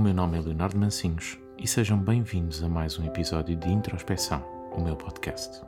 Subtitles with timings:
[0.00, 4.42] meu nome é Leonardo Mancinhos e sejam bem-vindos a mais um episódio de Introspecção,
[4.72, 5.60] o meu podcast.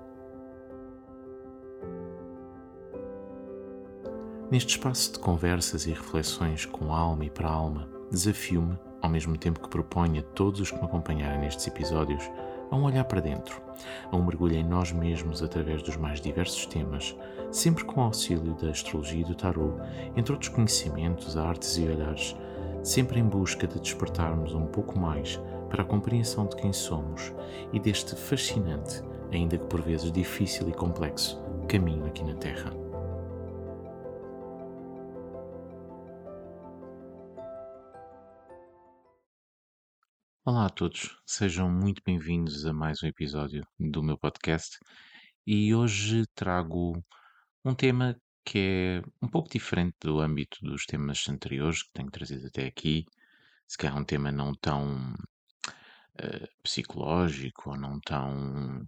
[4.51, 9.61] Neste espaço de conversas e reflexões com alma e para alma, desafio-me, ao mesmo tempo
[9.61, 12.23] que proponho a todos os que me acompanharem nestes episódios,
[12.71, 13.61] a um olhar para dentro,
[14.11, 17.15] a um mergulho em nós mesmos através dos mais diversos temas,
[17.51, 19.75] sempre com o auxílio da astrologia e do tarot,
[20.17, 22.35] entre outros conhecimentos, artes e olhares,
[22.83, 25.39] sempre em busca de despertarmos um pouco mais
[25.71, 27.33] para a compreensão de quem somos
[27.73, 29.01] e deste fascinante,
[29.31, 32.73] ainda que por vezes difícil e complexo, caminho aqui na Terra.
[40.45, 44.77] Olá a todos, sejam muito bem-vindos a mais um episódio do meu podcast
[45.47, 47.01] e hoje trago
[47.65, 52.47] um tema que é um pouco diferente do âmbito dos temas anteriores que tenho trazido
[52.47, 53.07] até aqui.
[53.67, 58.87] Se calhar um tema não tão uh, psicológico ou não tão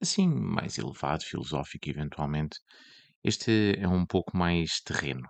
[0.00, 2.58] assim mais elevado, filosófico eventualmente.
[3.24, 5.28] Este é um pouco mais terreno.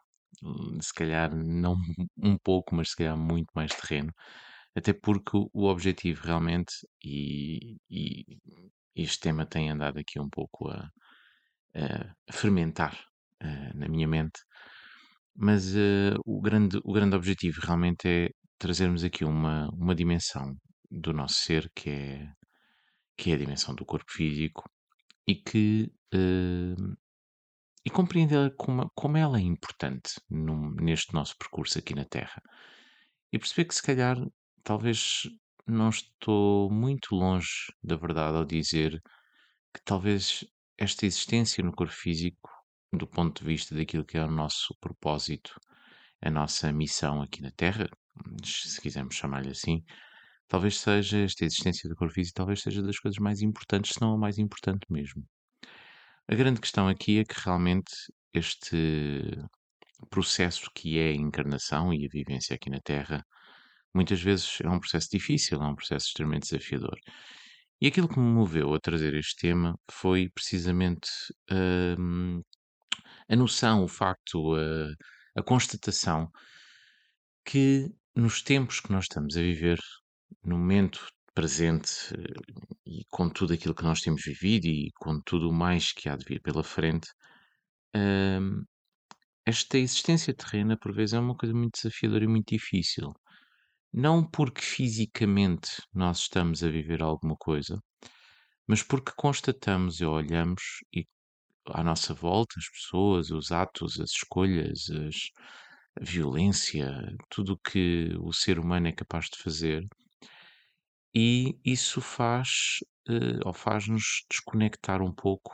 [0.80, 1.76] Se calhar não
[2.18, 4.12] um pouco, mas se calhar muito mais terreno
[4.74, 8.38] até porque o objetivo realmente, e, e
[8.94, 10.90] este tema tem andado aqui um pouco a,
[11.74, 12.98] a fermentar
[13.42, 14.40] uh, na minha mente,
[15.34, 20.54] mas uh, o, grande, o grande objetivo realmente é trazermos aqui uma, uma dimensão
[20.90, 22.28] do nosso ser que é,
[23.16, 24.64] que é a dimensão do corpo físico
[25.26, 26.96] e que uh,
[27.84, 32.40] e compreender como, como ela é importante neste nosso percurso aqui na Terra.
[33.32, 34.16] E perceber que se calhar
[34.62, 35.22] talvez
[35.66, 39.00] não estou muito longe da verdade ao dizer
[39.74, 40.44] que talvez
[40.78, 42.50] esta existência no corpo físico,
[42.92, 45.58] do ponto de vista daquilo que é o nosso propósito,
[46.20, 47.88] a nossa missão aqui na Terra,
[48.44, 49.82] se quisermos chamar-lhe assim,
[50.46, 54.14] talvez seja esta existência do corpo físico, talvez seja das coisas mais importantes, se não
[54.14, 55.24] a mais importante mesmo.
[56.28, 57.92] A grande questão aqui é que realmente
[58.34, 59.20] este
[60.10, 63.24] processo que é a encarnação e a vivência aqui na Terra
[63.94, 66.96] muitas vezes é um processo difícil, é um processo extremamente desafiador.
[67.80, 71.08] E aquilo que me moveu a trazer este tema foi precisamente
[71.98, 72.40] hum,
[73.28, 76.30] a noção, o facto, a, a constatação
[77.44, 79.78] que nos tempos que nós estamos a viver,
[80.44, 81.90] no momento presente
[82.86, 86.16] e com tudo aquilo que nós temos vivido e com tudo o mais que há
[86.16, 87.08] de vir pela frente,
[87.94, 88.64] hum,
[89.46, 93.12] esta existência terrena por vezes é uma coisa muito desafiadora e muito difícil.
[93.92, 97.78] Não porque fisicamente nós estamos a viver alguma coisa,
[98.66, 100.62] mas porque constatamos e olhamos
[100.94, 101.06] e
[101.68, 105.16] à nossa volta as pessoas, os atos, as escolhas, as,
[106.00, 106.90] a violência,
[107.30, 109.86] tudo o que o ser humano é capaz de fazer.
[111.14, 112.78] E isso faz,
[113.08, 115.52] eh, ou faz-nos desconectar um pouco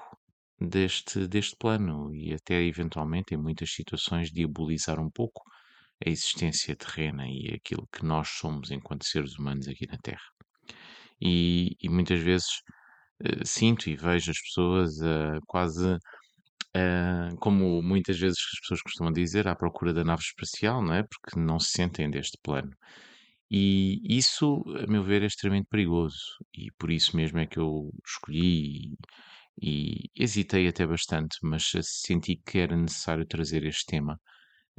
[0.61, 5.43] deste, deste plano e até eventualmente, em muitas situações, diabolizar um pouco
[6.05, 10.23] a existência terrena e aquilo que nós somos enquanto seres humanos aqui na Terra.
[11.21, 12.63] E, e muitas vezes
[13.45, 15.95] sinto e vejo as pessoas uh, quase
[16.77, 21.03] uh, como muitas vezes as pessoas costumam dizer, à procura da nave espacial, não é?
[21.03, 22.71] Porque não se sentem deste plano.
[23.51, 26.19] E isso, a meu ver, é extremamente perigoso.
[26.55, 28.95] E por isso mesmo é que eu escolhi
[29.61, 34.21] e, e hesitei até bastante, mas senti que era necessário trazer este tema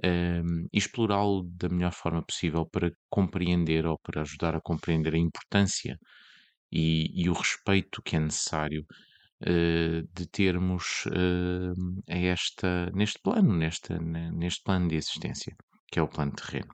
[0.03, 5.17] um, e explorá-lo da melhor forma possível para compreender ou para ajudar a compreender a
[5.17, 5.97] importância
[6.71, 8.85] e, e o respeito que é necessário
[9.41, 15.55] uh, de termos uh, a esta, neste plano, nesta, neste plano de existência,
[15.91, 16.73] que é o plano terreno.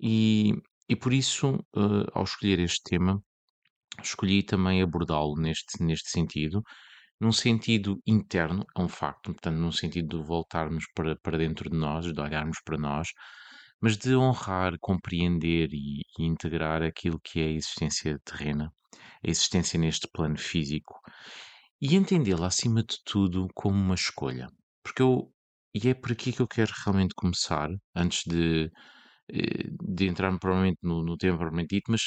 [0.00, 0.52] E,
[0.88, 3.22] e por isso, uh, ao escolher este tema,
[4.02, 6.62] escolhi também abordá-lo neste, neste sentido,
[7.20, 11.76] num sentido interno, é um facto, portanto, num sentido de voltarmos para, para dentro de
[11.76, 13.08] nós, de olharmos para nós,
[13.84, 18.72] mas de honrar, compreender e, e integrar aquilo que é a existência terrena,
[19.22, 20.98] a existência neste plano físico,
[21.82, 24.48] e entendê-la acima de tudo como uma escolha.
[24.82, 25.30] Porque eu,
[25.74, 28.70] e é por aqui que eu quero realmente começar, antes de,
[29.30, 32.04] eh, de entrar provavelmente no, no tema propriamente dito, mas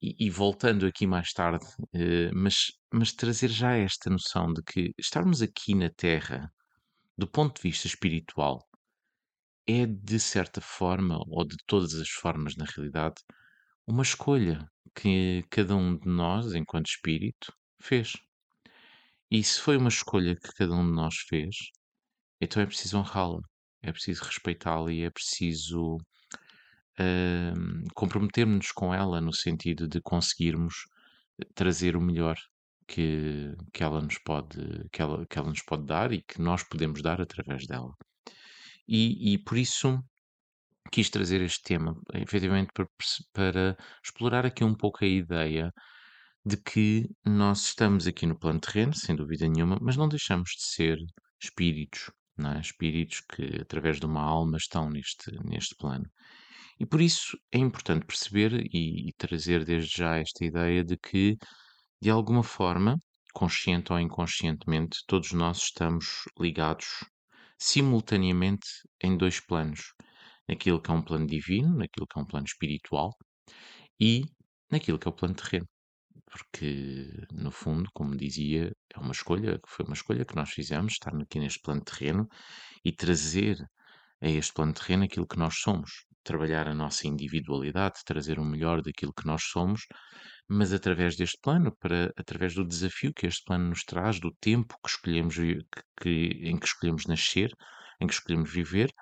[0.00, 4.94] e, e voltando aqui mais tarde, eh, mas, mas trazer já esta noção de que
[4.96, 6.48] estarmos aqui na Terra,
[7.18, 8.69] do ponto de vista espiritual,
[9.70, 13.16] é de certa forma, ou de todas as formas na realidade,
[13.86, 18.12] uma escolha que cada um de nós, enquanto espírito, fez.
[19.30, 21.56] E se foi uma escolha que cada um de nós fez,
[22.40, 23.40] então é preciso honrá-la,
[23.82, 25.98] é preciso respeitá-la e é preciso
[26.98, 30.74] hum, comprometermos-nos com ela no sentido de conseguirmos
[31.54, 32.36] trazer o melhor
[32.86, 34.58] que, que ela nos pode
[34.92, 37.94] que ela, que ela nos pode dar e que nós podemos dar através dela.
[38.90, 40.02] E, e por isso
[40.90, 42.88] quis trazer este tema, efetivamente para,
[43.32, 45.72] para explorar aqui um pouco a ideia
[46.44, 50.64] de que nós estamos aqui no plano terreno, sem dúvida nenhuma, mas não deixamos de
[50.64, 50.98] ser
[51.40, 52.60] espíritos, é?
[52.60, 56.06] Espíritos que, através de uma alma, estão neste, neste plano.
[56.78, 61.36] E por isso é importante perceber e, e trazer desde já esta ideia de que,
[62.02, 62.96] de alguma forma,
[63.34, 66.06] consciente ou inconscientemente, todos nós estamos
[66.38, 66.86] ligados
[67.60, 68.66] simultaneamente
[69.02, 69.92] em dois planos
[70.48, 73.14] naquilo que é um plano divino, naquilo que é um plano espiritual
[74.00, 74.24] e
[74.70, 75.66] naquilo que é o plano terreno.
[76.26, 81.14] Porque, no fundo, como dizia, é uma escolha, foi uma escolha que nós fizemos, estar
[81.14, 82.28] aqui neste plano terreno
[82.84, 83.58] e trazer
[84.22, 86.04] a este plano terreno aquilo que nós somos.
[86.22, 89.82] Trabalhar a nossa individualidade, trazer o melhor daquilo que nós somos,
[90.52, 94.74] mas através deste plano, para, através do desafio que este plano nos traz, do tempo
[94.82, 96.10] que escolhemos, que,
[96.42, 97.54] em que escolhemos nascer,
[98.00, 98.92] em que escolhemos viver,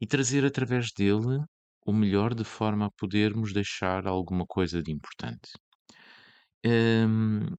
[0.00, 1.44] e trazer através dele
[1.86, 5.48] o melhor de forma a podermos deixar alguma coisa de importante.
[6.66, 7.54] Hum,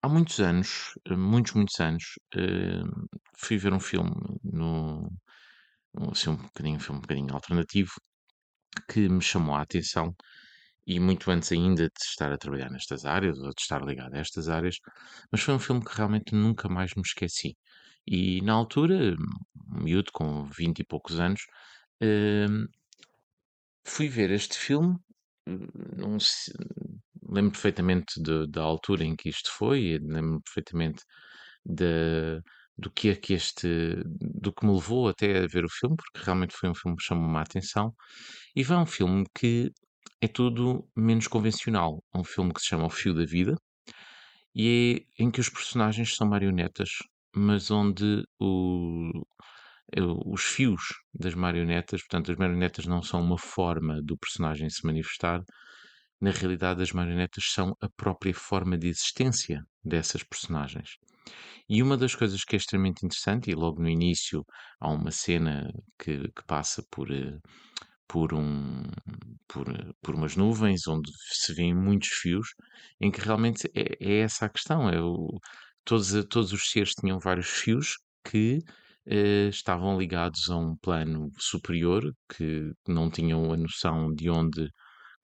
[0.00, 2.04] há muitos anos, muitos, muitos anos,
[2.36, 4.12] hum, fui ver um filme
[4.44, 5.10] no,
[6.12, 7.90] assim, um bocadinho, um filme um bocadinho alternativo
[8.88, 10.14] que me chamou a atenção
[10.88, 14.18] e muito antes ainda de estar a trabalhar nestas áreas ou de estar ligado a
[14.18, 14.76] estas áreas,
[15.32, 17.56] mas foi um filme que realmente nunca mais me esqueci.
[18.06, 19.16] E na altura,
[19.74, 21.42] um miúdo com 20 e poucos anos,
[22.02, 22.66] hum,
[23.84, 24.96] fui ver este filme.
[25.96, 26.18] Não
[27.28, 31.02] lembro perfeitamente de- da altura em que isto foi, lembro perfeitamente
[31.64, 32.40] de,
[32.76, 33.68] do que é que este,
[34.06, 37.04] do que me levou até a ver o filme, porque realmente foi um filme que
[37.04, 37.94] chamou-me a atenção.
[38.56, 39.72] E vai um filme que
[40.20, 42.02] é tudo menos convencional.
[42.14, 43.56] É um filme que se chama O Fio da Vida
[44.54, 46.90] e é em que os personagens são marionetas,
[47.34, 49.10] mas onde o,
[49.94, 50.82] é os fios
[51.14, 55.42] das marionetas, portanto, as marionetas não são uma forma do personagem se manifestar,
[56.20, 60.96] na realidade, as marionetas são a própria forma de existência dessas personagens.
[61.68, 64.44] E uma das coisas que é extremamente interessante, e logo no início
[64.80, 67.38] há uma cena que, que passa por, eh,
[68.08, 68.82] por, um,
[69.46, 69.66] por,
[70.02, 72.48] por umas nuvens onde se vêem muitos fios,
[73.00, 74.88] em que realmente é, é essa a questão.
[74.88, 75.28] É o,
[75.84, 78.60] todos, todos os seres tinham vários fios que
[79.06, 84.68] eh, estavam ligados a um plano superior, que não tinham a noção de onde,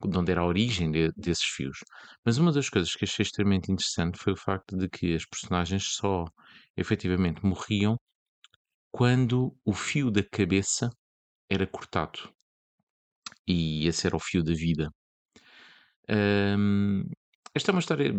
[0.03, 1.77] de onde era a origem de, desses fios.
[2.25, 5.83] Mas uma das coisas que achei extremamente interessante foi o facto de que as personagens
[5.95, 6.25] só
[6.77, 7.97] efetivamente morriam
[8.91, 10.89] quando o fio da cabeça
[11.49, 12.33] era cortado.
[13.47, 14.89] E esse era o fio da vida.
[16.09, 17.03] Um,
[17.53, 18.13] esta é uma história,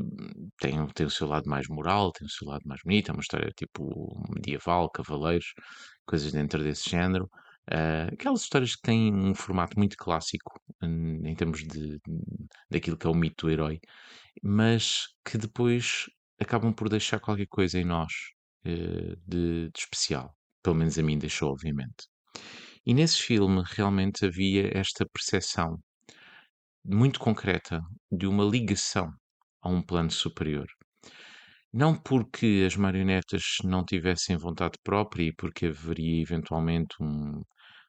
[0.58, 3.20] tem, tem o seu lado mais moral, tem o seu lado mais bonito, é uma
[3.20, 5.52] história tipo medieval, cavaleiros,
[6.06, 7.28] coisas dentro desse género.
[7.70, 11.98] Uh, aquelas histórias que têm um formato muito clássico em, em termos de,
[12.70, 13.80] daquilo que é o mito do herói,
[14.42, 16.06] mas que depois
[16.40, 18.12] acabam por deixar qualquer coisa em nós
[18.66, 20.34] uh, de, de especial.
[20.62, 22.08] Pelo menos a mim deixou, obviamente.
[22.86, 25.76] E nesse filme realmente havia esta percepção
[26.84, 29.10] muito concreta de uma ligação
[29.60, 30.66] a um plano superior.
[31.72, 37.42] Não porque as marionetas não tivessem vontade própria e porque haveria eventualmente um,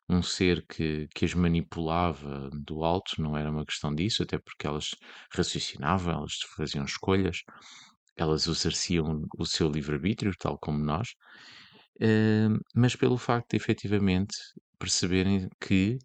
[0.10, 4.68] um ser que, que as manipulava do alto, não era uma questão disso, até porque
[4.68, 4.90] elas
[5.32, 7.44] raciocinavam, elas faziam escolhas,
[8.18, 11.10] elas exerciam o seu livre-arbítrio, tal como nós,
[12.02, 14.36] uh, mas pelo facto de efetivamente
[14.80, 15.98] perceberem que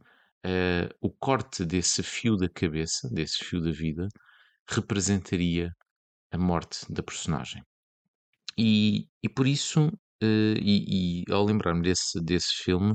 [0.47, 4.09] uh, o corte desse fio da cabeça, desse fio da vida,
[4.69, 5.71] representaria
[6.31, 7.63] a morte da personagem.
[8.59, 12.95] E, e por isso, uh, e, e, ao lembrar-me desse, desse filme,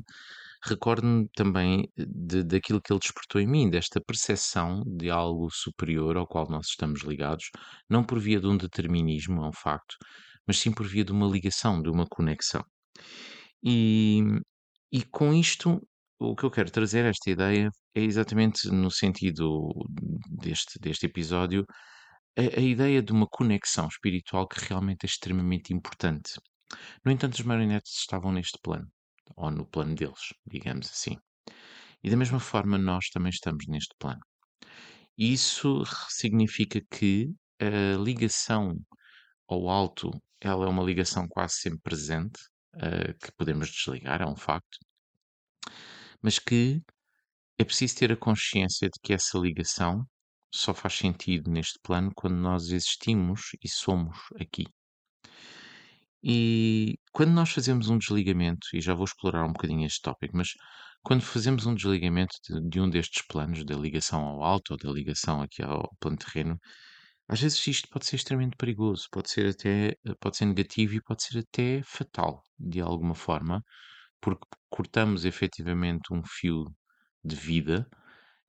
[0.63, 6.27] recordo-me também de, daquilo que ele despertou em mim, desta percepção de algo superior ao
[6.27, 7.50] qual nós estamos ligados,
[7.89, 9.98] não por via de um determinismo, é um facto,
[10.46, 12.63] mas sim por via de uma ligação, de uma conexão.
[13.63, 14.22] E,
[14.91, 15.82] e com isto,
[16.20, 19.70] o que eu quero trazer, esta ideia, é exatamente no sentido
[20.29, 21.65] deste, deste episódio,
[22.38, 26.34] a, a ideia de uma conexão espiritual que realmente é extremamente importante.
[27.03, 28.88] No entanto, os marionetes estavam neste plano,
[29.36, 31.17] ou no plano deles, digamos assim.
[32.03, 34.22] E da mesma forma, nós também estamos neste plano.
[35.17, 38.77] Isso significa que a ligação
[39.48, 42.39] ao alto, ela é uma ligação quase sempre presente,
[42.75, 44.77] uh, que podemos desligar, é um facto,
[46.21, 46.81] mas que
[47.57, 50.05] é preciso ter a consciência de que essa ligação
[50.53, 54.65] só faz sentido neste plano quando nós existimos e somos aqui.
[56.24, 60.50] E quando nós fazemos um desligamento, e já vou explorar um bocadinho este tópico, mas
[61.03, 64.91] quando fazemos um desligamento de, de um destes planos, da ligação ao alto ou da
[64.91, 66.59] ligação aqui ao plano terreno,
[67.27, 71.24] às vezes isto pode ser extremamente perigoso, pode ser até, pode ser negativo e pode
[71.24, 73.63] ser até fatal, de alguma forma,
[74.22, 76.65] porque cortamos efetivamente um fio
[77.24, 77.88] de vida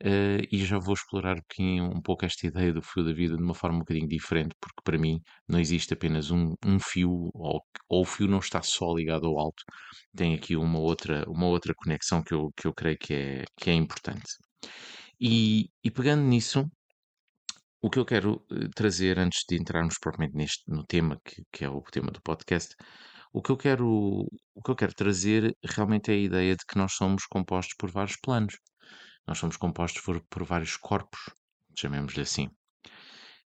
[0.01, 3.37] Uh, e já vou explorar um, pouquinho, um pouco esta ideia do fio da vida
[3.37, 7.31] de uma forma um bocadinho diferente, porque para mim não existe apenas um, um fio,
[7.35, 9.65] ou, ou, o fio não está só ligado ao alto,
[10.15, 13.71] tem aqui uma outra, uma outra conexão que eu, que eu creio que é, que
[13.71, 14.35] é importante.
[15.21, 16.71] E, e pegando nisso,
[17.81, 21.65] o que eu quero eh, trazer antes de entrarmos propriamente neste, no tema, que, que
[21.65, 22.75] é o tema do podcast,
[23.33, 26.79] o que eu quero, o que eu quero trazer realmente é a ideia de que
[26.79, 28.59] nós somos compostos por vários planos.
[29.27, 31.21] Nós somos compostos por, por vários corpos,
[31.79, 32.49] chamemos-lhe assim.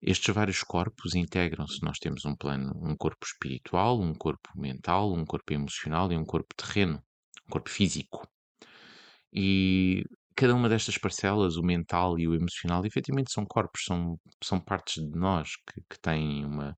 [0.00, 1.82] Estes vários corpos integram-se.
[1.82, 6.24] Nós temos um plano, um corpo espiritual, um corpo mental, um corpo emocional e um
[6.24, 7.02] corpo terreno,
[7.46, 8.26] um corpo físico.
[9.32, 10.04] E
[10.36, 15.02] cada uma destas parcelas, o mental e o emocional, efetivamente são corpos, são, são partes
[15.02, 16.76] de nós que, que têm uma,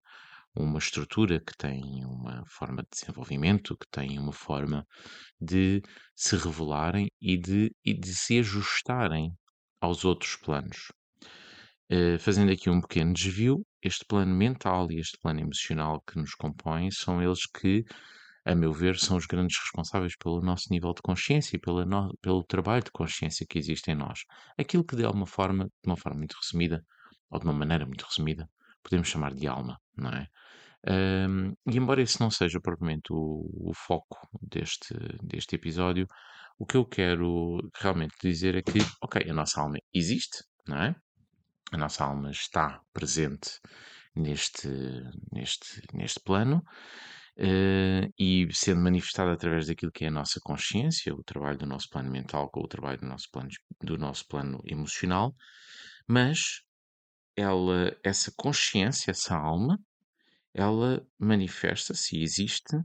[0.55, 4.87] uma estrutura, que têm uma forma de desenvolvimento, que têm uma forma
[5.41, 5.83] de
[6.15, 9.33] se revelarem e de, e de se ajustarem
[9.81, 10.93] aos outros planos.
[11.91, 16.35] Uh, fazendo aqui um pequeno desvio, este plano mental e este plano emocional que nos
[16.35, 17.85] compõem são eles que,
[18.45, 22.15] a meu ver, são os grandes responsáveis pelo nosso nível de consciência e pela no,
[22.21, 24.21] pelo trabalho de consciência que existe em nós.
[24.59, 26.85] Aquilo que, de alguma forma, de uma forma muito resumida,
[27.31, 28.49] ou de uma maneira muito resumida,
[28.83, 30.29] podemos chamar de alma, não é?
[30.87, 36.07] Um, e embora esse não seja propriamente o, o, foco deste, deste episódio,
[36.59, 40.95] o que eu quero realmente dizer é que, ok, a nossa alma existe, não é?
[41.73, 43.59] A nossa alma está presente
[44.15, 44.69] neste,
[45.33, 46.63] neste, neste plano
[47.39, 51.89] uh, e sendo manifestada através daquilo que é a nossa consciência, o trabalho do nosso
[51.89, 53.49] plano mental com o trabalho do nosso plano,
[53.83, 55.35] do nosso plano emocional,
[56.07, 56.63] mas
[57.37, 59.79] ela, essa consciência, essa alma,
[60.53, 62.77] ela manifesta-se e existe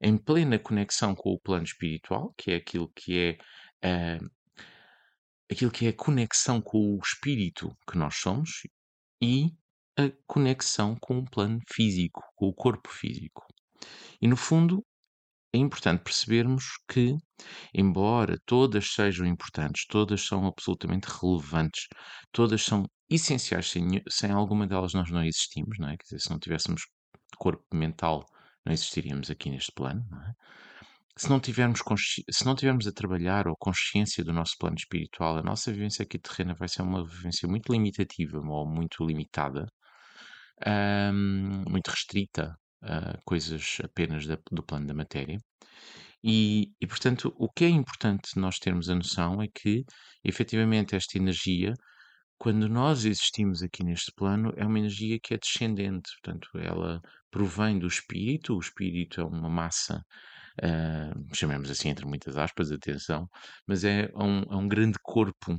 [0.00, 3.38] em plena conexão com o plano espiritual, que é aquilo que
[3.82, 4.30] é uh,
[5.50, 8.66] aquilo que é a conexão com o espírito que nós somos
[9.20, 9.54] e
[9.96, 13.46] a conexão com o plano físico, com o corpo físico.
[14.20, 14.84] E no fundo,
[15.54, 17.14] é importante percebermos que,
[17.74, 21.88] embora todas sejam importantes, todas são absolutamente relevantes,
[22.32, 25.96] todas são essenciais, sem, sem alguma delas nós não existimos, não é?
[25.96, 26.82] Quer dizer, se não tivéssemos
[27.36, 28.24] corpo mental,
[28.64, 30.32] não existiríamos aqui neste plano, não é?
[31.18, 31.80] Se não, tivermos
[32.30, 36.18] se não tivermos a trabalhar ou consciência do nosso plano espiritual, a nossa vivência aqui
[36.18, 39.66] terrena vai ser uma vivência muito limitativa ou muito limitada,
[40.66, 45.38] um, muito restrita a coisas apenas da, do plano da matéria.
[46.24, 49.84] E, e, portanto, o que é importante nós termos a noção é que,
[50.24, 51.74] efetivamente, esta energia
[52.42, 57.78] quando nós existimos aqui neste plano, é uma energia que é descendente, portanto, ela provém
[57.78, 60.04] do espírito, o espírito é uma massa,
[60.60, 63.28] uh, chamemos assim entre muitas aspas, atenção,
[63.64, 65.56] mas é um, é um grande corpo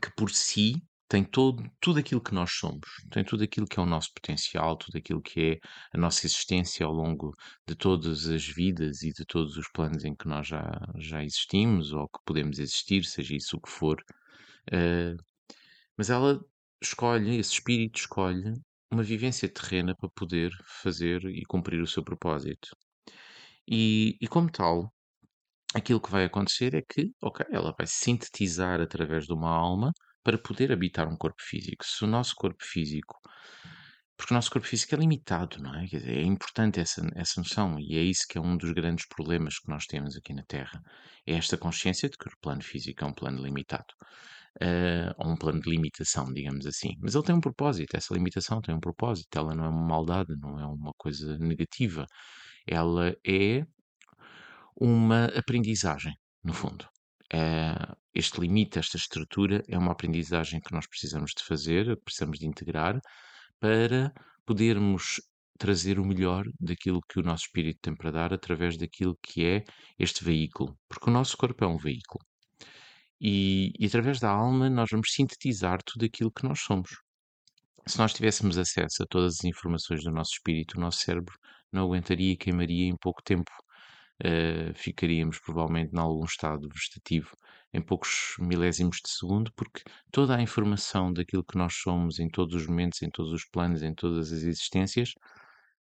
[0.00, 3.82] que por si tem todo, tudo aquilo que nós somos, tem tudo aquilo que é
[3.82, 5.58] o nosso potencial, tudo aquilo que é
[5.94, 7.34] a nossa existência ao longo
[7.66, 10.64] de todas as vidas e de todos os planos em que nós já,
[10.96, 14.02] já existimos ou que podemos existir, seja isso o que for.
[14.72, 15.16] Uh,
[15.96, 16.40] mas ela
[16.82, 18.54] escolhe, esse espírito escolhe
[18.90, 20.50] uma vivência terrena para poder
[20.82, 22.76] fazer e cumprir o seu propósito.
[23.68, 24.92] E, e como tal,
[25.74, 29.92] aquilo que vai acontecer é que, ok, ela vai sintetizar através de uma alma
[30.26, 31.84] para poder habitar um corpo físico.
[31.86, 33.16] Se o nosso corpo físico.
[34.16, 35.86] Porque o nosso corpo físico é limitado, não é?
[35.86, 39.06] Quer dizer, é importante essa, essa noção e é isso que é um dos grandes
[39.06, 40.82] problemas que nós temos aqui na Terra.
[41.24, 43.94] É esta consciência de que o plano físico é um plano limitado
[44.60, 46.96] uh, ou um plano de limitação, digamos assim.
[47.00, 50.34] Mas ele tem um propósito, essa limitação tem um propósito, ela não é uma maldade,
[50.40, 52.04] não é uma coisa negativa,
[52.66, 53.64] ela é
[54.74, 56.88] uma aprendizagem, no fundo.
[57.32, 62.46] Uh, este limite, esta estrutura, é uma aprendizagem que nós precisamos de fazer, precisamos de
[62.46, 63.00] integrar,
[63.60, 64.12] para
[64.44, 65.20] podermos
[65.58, 69.64] trazer o melhor daquilo que o nosso espírito tem para dar através daquilo que é
[69.98, 70.78] este veículo.
[70.88, 72.24] Porque o nosso corpo é um veículo.
[73.20, 76.90] E, e através da alma nós vamos sintetizar tudo aquilo que nós somos.
[77.86, 81.34] Se nós tivéssemos acesso a todas as informações do nosso espírito, o nosso cérebro
[81.72, 83.50] não aguentaria e queimaria em pouco tempo.
[84.24, 87.36] Uh, ficaríamos provavelmente em algum estado vegetativo
[87.72, 92.54] em poucos milésimos de segundo, porque toda a informação daquilo que nós somos em todos
[92.54, 95.12] os momentos, em todos os planos, em todas as existências,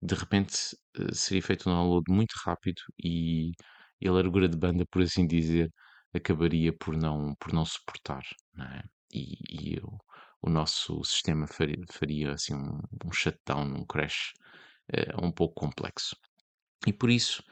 [0.01, 3.51] de repente eh, seria feito um download muito rápido e,
[3.99, 5.71] e a largura de banda, por assim dizer,
[6.13, 8.23] acabaria por não, por não suportar,
[8.53, 8.83] não é?
[9.13, 9.97] E, e o,
[10.43, 14.33] o nosso sistema faria, faria assim um, um shutdown, um crash
[14.93, 16.15] uh, um pouco complexo.
[16.87, 17.43] E por isso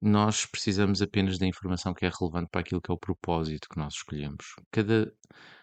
[0.00, 3.78] nós precisamos apenas da informação que é relevante para aquilo que é o propósito que
[3.78, 4.54] nós escolhemos.
[4.70, 5.12] Cada,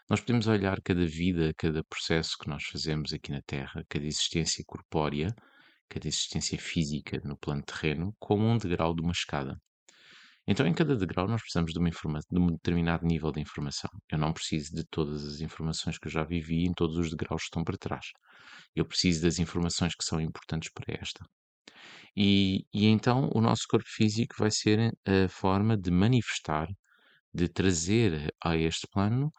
[0.10, 4.64] nós podemos olhar cada vida, cada processo que nós fazemos aqui na Terra, cada existência
[4.68, 5.34] corpórea,
[5.90, 9.60] cada existência física no plano terreno, como um degrau de uma escada.
[10.50, 13.90] Então, em cada degrau, nós precisamos de, uma de um determinado nível de informação.
[14.10, 17.42] Eu não preciso de todas as informações que eu já vivi em todos os degraus
[17.42, 18.12] que estão para trás.
[18.74, 21.26] Eu preciso das informações que são importantes para esta.
[22.16, 26.68] E, e então o nosso corpo físico vai ser a forma de manifestar,
[27.34, 29.32] de trazer a este plano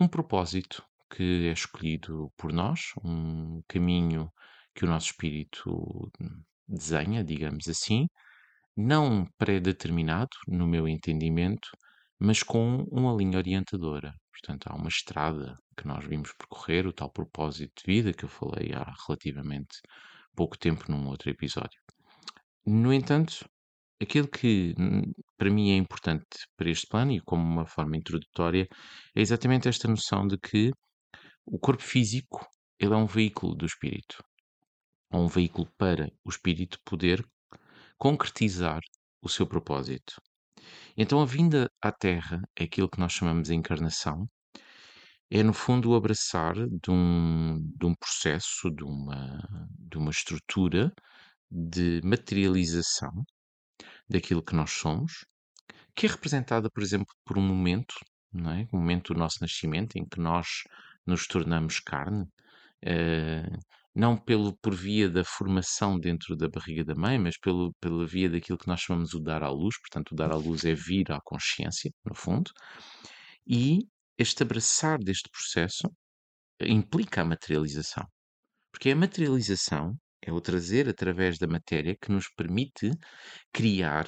[0.00, 4.30] um propósito que é escolhido por nós, um caminho
[4.74, 6.10] que o nosso espírito
[6.66, 8.06] desenha, digamos assim,
[8.76, 11.68] não pré-determinado, no meu entendimento,
[12.18, 14.14] mas com uma linha orientadora.
[14.30, 18.28] Portanto, há uma estrada que nós vimos percorrer, o tal propósito de vida que eu
[18.28, 19.80] falei há relativamente
[20.34, 21.80] pouco tempo num outro episódio.
[22.66, 23.48] No entanto,
[24.00, 28.68] aquilo que hum, para mim é importante para este plano e como uma forma introdutória
[29.14, 30.70] é exatamente esta noção de que
[31.44, 32.46] o corpo físico
[32.78, 34.22] ele é um veículo do espírito,
[35.10, 37.24] é um veículo para o espírito poder
[37.96, 38.80] concretizar
[39.20, 40.20] o seu propósito.
[40.96, 44.28] Então a vinda à Terra é aquilo que nós chamamos de encarnação,
[45.34, 49.40] é no fundo o abraçar de um, de um processo, de uma,
[49.78, 50.92] de uma estrutura
[51.50, 53.24] de materialização
[54.06, 55.24] daquilo que nós somos,
[55.96, 57.94] que é representada, por exemplo, por um momento,
[58.30, 58.66] não é?
[58.70, 60.46] o momento do nosso nascimento, em que nós
[61.06, 62.24] nos tornamos carne,
[62.84, 63.58] uh,
[63.94, 68.28] não pelo, por via da formação dentro da barriga da mãe, mas pelo, pela via
[68.28, 69.80] daquilo que nós chamamos o dar à luz.
[69.80, 72.50] Portanto, o dar à luz é vir à consciência, no fundo.
[73.46, 73.88] E
[74.22, 75.88] este abraçar deste processo
[76.60, 78.06] implica a materialização.
[78.70, 82.90] Porque a materialização é o trazer através da matéria que nos permite
[83.52, 84.06] criar,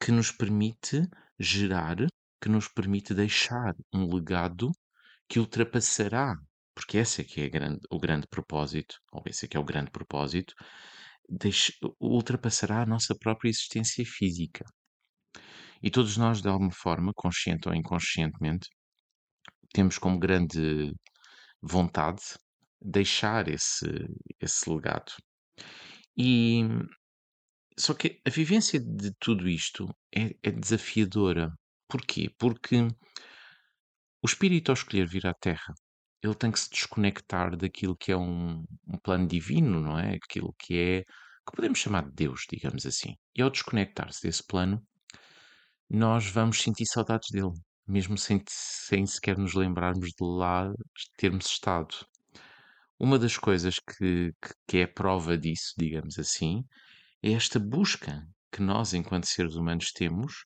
[0.00, 1.02] que nos permite
[1.38, 1.96] gerar,
[2.42, 4.70] que nos permite deixar um legado
[5.28, 6.34] que ultrapassará
[6.80, 9.64] porque esse é que é grande, o grande propósito, ou esse é que é o
[9.64, 10.54] grande propósito,
[11.28, 14.64] deixe, ultrapassará a nossa própria existência física.
[15.82, 18.68] E todos nós, de alguma forma, consciente ou inconscientemente,
[19.72, 20.92] temos como grande
[21.62, 22.22] vontade
[22.80, 23.86] deixar esse,
[24.40, 25.12] esse legado.
[26.16, 26.62] E
[27.78, 31.52] só que a vivência de tudo isto é, é desafiadora.
[31.88, 32.30] Porquê?
[32.38, 32.86] Porque
[34.22, 35.74] o espírito, ao escolher vir à Terra,
[36.22, 40.16] ele tem que se desconectar daquilo que é um, um plano divino, não é?
[40.16, 43.14] Aquilo que é, que podemos chamar de Deus, digamos assim.
[43.34, 44.82] E ao desconectar-se desse plano,
[45.88, 47.52] nós vamos sentir saudades dele,
[47.86, 50.72] mesmo sem, sem sequer nos lembrarmos de lá
[51.16, 51.94] termos estado.
[52.98, 56.64] Uma das coisas que, que, que é prova disso, digamos assim,
[57.22, 60.44] é esta busca que nós, enquanto seres humanos, temos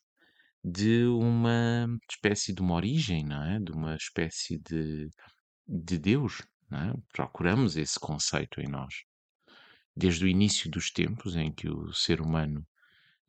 [0.63, 3.59] de uma espécie de uma origem, não é?
[3.59, 5.09] De uma espécie de
[5.67, 6.41] de Deus.
[6.71, 6.93] É?
[7.13, 9.03] Procuramos esse conceito em nós.
[9.95, 12.65] Desde o início dos tempos em que o ser humano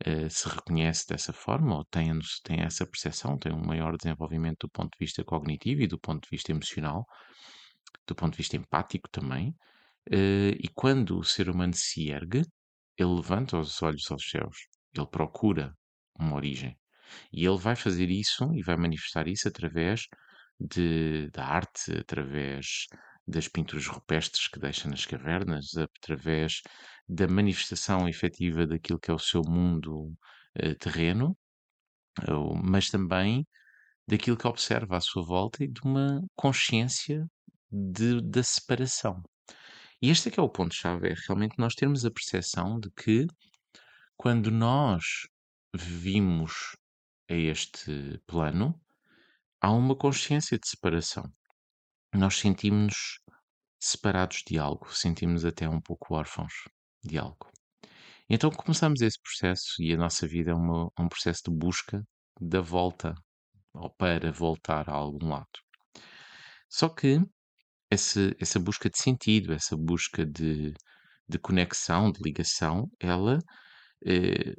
[0.05, 2.11] uh, se reconhece dessa forma, ou tem,
[2.43, 6.23] tem essa percepção, tem um maior desenvolvimento do ponto de vista cognitivo e do ponto
[6.23, 7.05] de vista emocional,
[8.05, 9.49] do ponto de vista empático também.
[10.09, 12.43] Uh, e quando o ser humano se ergue,
[12.97, 14.57] ele levanta os olhos aos céus,
[14.95, 15.73] ele procura
[16.19, 16.77] uma origem.
[17.31, 20.07] E ele vai fazer isso e vai manifestar isso através
[20.59, 22.87] de, da arte, através
[23.27, 26.61] das pinturas rupestres que deixa nas cavernas, através
[27.07, 30.13] da manifestação efetiva daquilo que é o seu mundo
[30.59, 31.37] uh, terreno,
[32.63, 33.45] mas também
[34.07, 37.29] daquilo que observa à sua volta e de uma consciência
[37.71, 39.21] de, da separação.
[40.01, 43.27] E este é que é o ponto-chave, é realmente nós termos a percepção de que
[44.15, 45.27] quando nós
[45.75, 46.75] vimos
[47.29, 48.79] a este plano,
[49.59, 51.31] há uma consciência de separação.
[52.13, 53.19] Nós sentimos-nos
[53.79, 56.53] separados de algo, sentimos-nos até um pouco órfãos
[57.07, 57.49] de algo.
[58.29, 62.03] Então começamos esse processo e a nossa vida é uma, um processo de busca
[62.39, 63.15] da volta
[63.73, 65.47] ou para voltar a algum lado.
[66.69, 67.19] Só que
[67.89, 70.73] essa, essa busca de sentido, essa busca de,
[71.27, 73.39] de conexão, de ligação, ela
[74.05, 74.53] eh,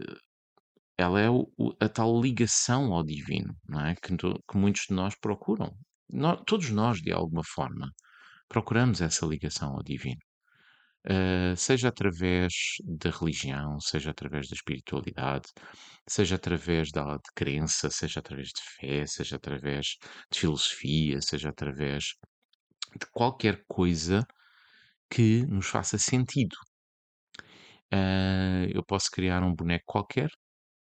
[0.99, 1.47] ela é o
[1.81, 5.73] a tal ligação ao divino, não é, que que muitos de nós procuram.
[6.47, 7.93] todos nós, de alguma forma,
[8.49, 10.21] procuramos essa ligação ao divino.
[11.07, 12.53] Uh, seja através
[12.85, 15.49] da religião, seja através da espiritualidade,
[16.09, 19.97] seja através da de crença, seja através de fé, seja através
[20.31, 22.15] de filosofia, seja através
[22.99, 24.27] de qualquer coisa
[25.11, 26.57] que nos faça sentido.
[27.93, 30.29] Uh, eu posso criar um boneco qualquer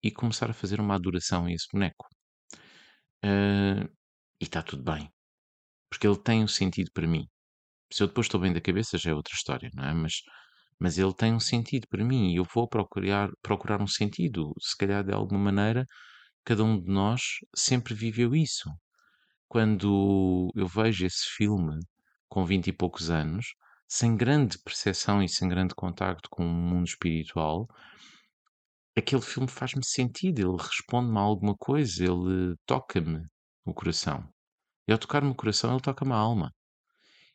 [0.02, 2.06] e começar a fazer uma adoração a esse boneco.
[3.24, 3.84] Uh,
[4.40, 5.10] e está tudo bem,
[5.90, 7.28] porque ele tem um sentido para mim.
[7.92, 9.92] Se eu depois estou bem da cabeça já é outra história, não é?
[9.94, 10.14] Mas,
[10.78, 14.52] mas ele tem um sentido para mim e eu vou procurar, procurar um sentido.
[14.60, 15.84] Se calhar de alguma maneira,
[16.44, 17.22] cada um de nós
[17.54, 18.70] sempre viveu isso.
[19.48, 21.78] Quando eu vejo esse filme
[22.28, 23.46] com vinte e poucos anos,
[23.88, 27.68] sem grande percepção e sem grande contacto com o mundo espiritual,
[28.96, 33.22] aquele filme faz-me sentido, ele responde-me a alguma coisa, ele toca-me
[33.64, 34.28] o coração.
[34.88, 36.52] E ao tocar-me o coração, ele toca-me a alma.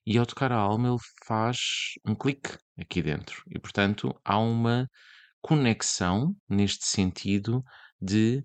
[0.06, 1.58] E ao tocar a alma, ele faz
[2.06, 3.44] um clique aqui dentro.
[3.50, 4.88] E, portanto, há uma
[5.42, 7.64] conexão neste sentido
[8.02, 8.42] de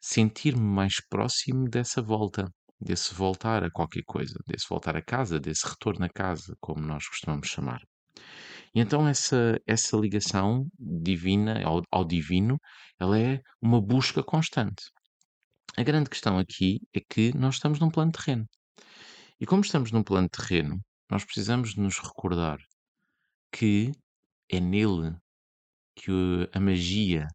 [0.00, 5.66] sentir-me mais próximo dessa volta, desse voltar a qualquer coisa, desse voltar a casa, desse
[5.66, 7.80] retorno a casa, como nós costumamos chamar.
[8.74, 12.58] E então essa, essa ligação divina ao, ao divino,
[13.00, 14.84] ela é uma busca constante.
[15.76, 18.46] A grande questão aqui é que nós estamos num plano terreno.
[19.40, 22.58] E como estamos num plano terreno, nós precisamos nos recordar
[23.52, 23.92] que
[24.50, 25.16] é nele
[25.96, 26.10] que
[26.52, 27.26] a magia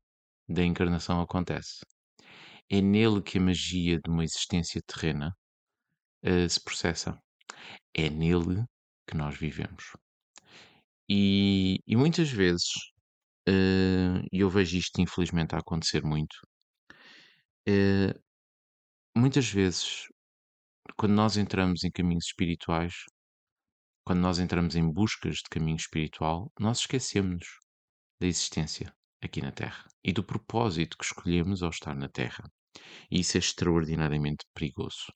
[0.48, 1.80] da encarnação acontece.
[2.70, 5.36] É nele que a magia de uma existência terrena
[6.24, 7.18] uh, se processa.
[7.94, 8.64] É nele
[9.08, 9.92] que nós vivemos.
[11.10, 12.70] E, e muitas vezes,
[13.50, 16.36] uh, e eu vejo isto infelizmente a acontecer muito,
[17.68, 18.18] uh,
[19.18, 20.08] muitas vezes,
[20.98, 22.94] quando nós entramos em caminhos espirituais,
[24.04, 27.46] quando nós entramos em buscas de caminho espiritual, nós esquecemos
[28.20, 32.44] da existência aqui na Terra e do propósito que escolhemos ao estar na Terra.
[33.10, 35.14] E isso é extraordinariamente perigoso,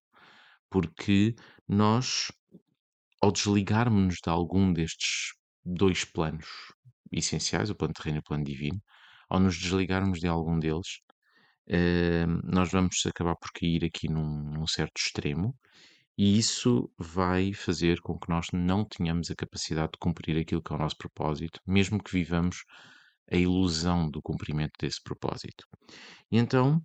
[0.70, 1.36] porque
[1.68, 2.32] nós,
[3.22, 6.48] ao desligarmos de algum destes dois planos
[7.12, 8.82] essenciais, o plano terreno e o plano divino,
[9.30, 11.00] ao nos desligarmos de algum deles,
[11.68, 15.58] eh, nós vamos acabar por cair aqui num, num certo extremo
[16.18, 20.72] e isso vai fazer com que nós não tenhamos a capacidade de cumprir aquilo que
[20.72, 22.64] é o nosso propósito, mesmo que vivamos
[23.32, 25.66] a ilusão do cumprimento desse propósito.
[26.32, 26.82] E então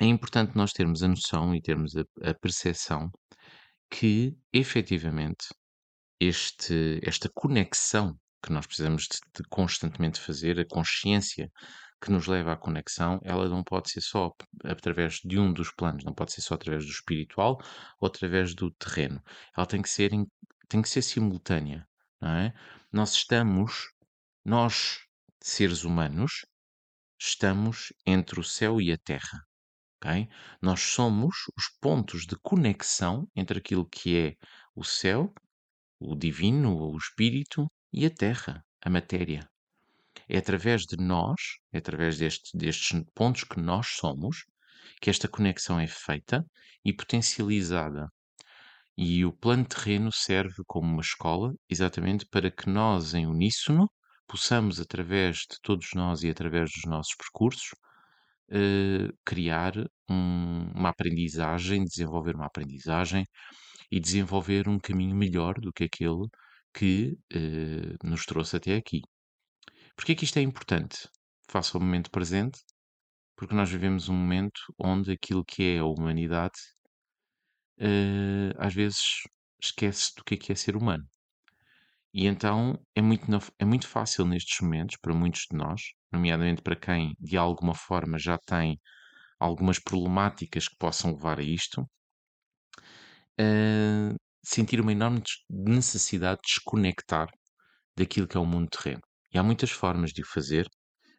[0.00, 3.10] é importante nós termos a noção e termos a, a percepção
[3.90, 5.48] que efetivamente
[6.18, 11.50] este, esta conexão que nós precisamos de, de constantemente fazer, a consciência
[12.00, 14.34] que nos leva à conexão, ela não pode ser só
[14.64, 17.60] através de um dos planos, não pode ser só através do espiritual
[18.00, 19.22] ou através do terreno.
[19.56, 20.10] Ela tem que ser,
[20.68, 21.86] tem que ser simultânea,
[22.20, 22.54] não é?
[22.92, 23.92] Nós estamos,
[24.44, 25.00] nós,
[25.42, 26.46] seres humanos,
[27.18, 29.44] estamos entre o céu e a terra,
[29.96, 30.28] ok?
[30.62, 34.36] Nós somos os pontos de conexão entre aquilo que é
[34.74, 35.32] o céu,
[35.98, 39.49] o divino, o espírito e a terra, a matéria.
[40.32, 41.40] É através de nós,
[41.72, 44.44] é através deste, destes pontos que nós somos,
[45.00, 46.46] que esta conexão é feita
[46.84, 48.08] e potencializada.
[48.96, 53.90] E o plano terreno serve como uma escola exatamente para que nós, em uníssono,
[54.28, 57.70] possamos, através de todos nós e através dos nossos percursos,
[58.50, 59.74] eh, criar
[60.08, 63.26] um, uma aprendizagem, desenvolver uma aprendizagem
[63.90, 66.28] e desenvolver um caminho melhor do que aquele
[66.74, 69.02] que eh, nos trouxe até aqui.
[70.00, 71.10] Porquê que isto é importante?
[71.46, 72.58] Face ao momento presente,
[73.36, 76.58] porque nós vivemos um momento onde aquilo que é a humanidade
[77.78, 79.24] uh, às vezes
[79.62, 81.06] esquece do que é que é ser humano.
[82.14, 83.26] E então é muito,
[83.58, 88.18] é muito fácil nestes momentos, para muitos de nós, nomeadamente para quem de alguma forma
[88.18, 88.80] já tem
[89.38, 91.82] algumas problemáticas que possam levar a isto,
[93.38, 97.28] uh, sentir uma enorme necessidade de desconectar
[97.94, 99.02] daquilo que é o mundo terreno.
[99.32, 100.68] E há muitas formas de o fazer,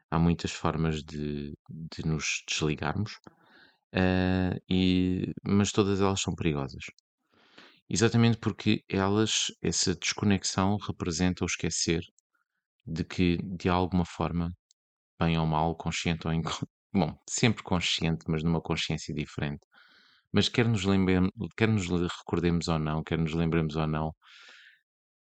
[0.10, 3.14] há muitas formas de, de nos desligarmos,
[3.96, 6.84] uh, e, mas todas elas são perigosas.
[7.90, 12.02] Exatamente porque elas, essa desconexão representa o esquecer
[12.86, 14.54] de que, de alguma forma,
[15.20, 19.62] bem ou mal, consciente ou inconsciente, bom, sempre consciente, mas numa consciência diferente,
[20.34, 24.14] mas quer nos, lembremos, quer nos recordemos ou não, quer nos lembremos ou não,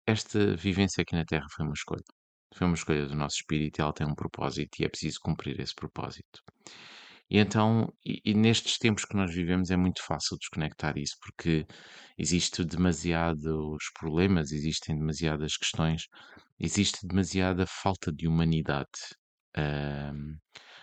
[0.06, 2.04] esta vivência aqui na Terra foi uma escolha.
[2.54, 5.60] Foi uma escolha do nosso espírito e ela tem um propósito e é preciso cumprir
[5.60, 6.42] esse propósito.
[7.30, 11.66] E então, e, e nestes tempos que nós vivemos é muito fácil desconectar isso, porque
[12.18, 16.08] existe demasiados problemas, existem demasiadas questões,
[16.60, 18.90] existe demasiada falta de humanidade.
[19.56, 20.38] Ahm,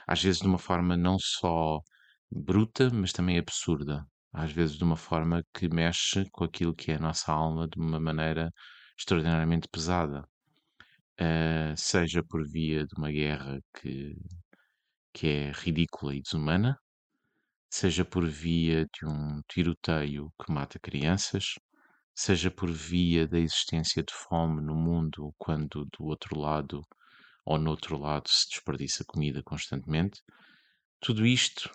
[0.06, 1.80] às vezes de uma forma não só
[2.30, 4.04] bruta, mas também absurda.
[4.32, 7.78] Às vezes de uma forma que mexe com aquilo que é a nossa alma de
[7.80, 8.50] uma maneira
[8.98, 10.24] extraordinariamente pesada.
[11.18, 14.16] Ah, seja por via de uma guerra que,
[15.12, 16.78] que é ridícula e desumana,
[17.70, 21.54] seja por via de um tiroteio que mata crianças,
[22.14, 26.82] seja por via da existência de fome no mundo, quando do outro lado
[27.46, 30.22] ou no outro lado se desperdiça comida constantemente,
[31.00, 31.70] tudo isto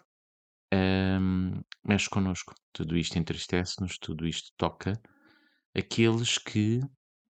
[0.74, 5.02] hum, mexe connosco, tudo isto entristece-nos, tudo isto toca
[5.76, 6.82] aqueles que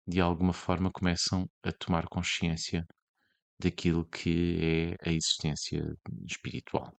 [0.09, 2.87] de alguma forma começam a tomar consciência
[3.61, 5.83] daquilo que é a existência
[6.27, 6.91] espiritual.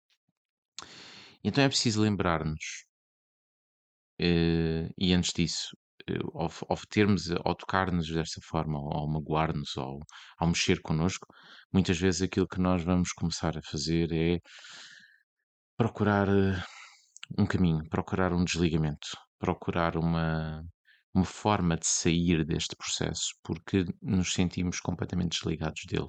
[1.43, 2.85] Então é preciso lembrar-nos,
[4.21, 5.77] eh, e antes disso,
[6.09, 10.01] eh, ao, ao termos, ao tocar-nos desta forma, ao, magoar-nos, ao,
[10.39, 11.27] ao mexer connosco,
[11.73, 14.39] muitas vezes aquilo que nós vamos começar a fazer é
[15.77, 16.63] procurar eh,
[17.39, 20.63] um caminho, procurar um desligamento, procurar uma,
[21.19, 26.09] uma forma de sair deste processo, porque nos sentimos completamente desligados dele.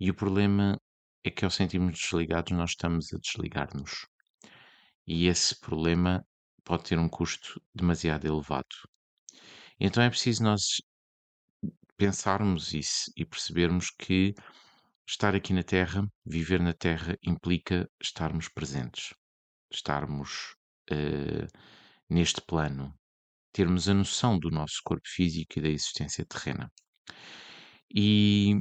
[0.00, 0.80] E o problema
[1.24, 4.06] é que ao sentirmos desligados, nós estamos a desligar-nos.
[5.06, 6.24] E esse problema
[6.64, 8.74] pode ter um custo demasiado elevado.
[9.78, 10.80] Então é preciso nós
[11.96, 14.34] pensarmos isso e percebermos que
[15.06, 19.12] estar aqui na Terra, viver na Terra, implica estarmos presentes,
[19.70, 20.54] estarmos
[20.90, 21.46] uh,
[22.08, 22.94] neste plano,
[23.52, 26.70] termos a noção do nosso corpo físico e da existência terrena.
[27.94, 28.58] E,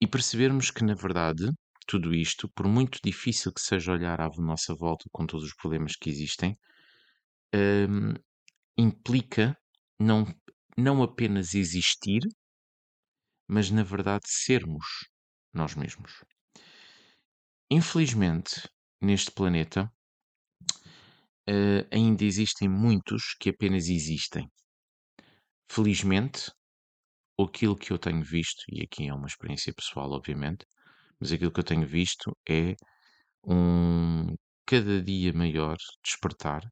[0.00, 1.50] e percebermos que, na verdade,
[1.86, 5.96] tudo isto, por muito difícil que seja olhar à nossa volta com todos os problemas
[5.96, 6.56] que existem,
[7.54, 8.14] um,
[8.78, 9.56] implica
[9.98, 10.24] não,
[10.76, 12.22] não apenas existir,
[13.48, 14.86] mas na verdade sermos
[15.52, 16.24] nós mesmos.
[17.70, 18.68] Infelizmente,
[19.00, 19.92] neste planeta,
[21.50, 24.48] uh, ainda existem muitos que apenas existem.
[25.68, 26.50] Felizmente,
[27.42, 30.64] aquilo que eu tenho visto, e aqui é uma experiência pessoal, obviamente,
[31.18, 32.74] mas aquilo que eu tenho visto é
[33.44, 34.34] um
[34.66, 36.62] cada dia maior despertar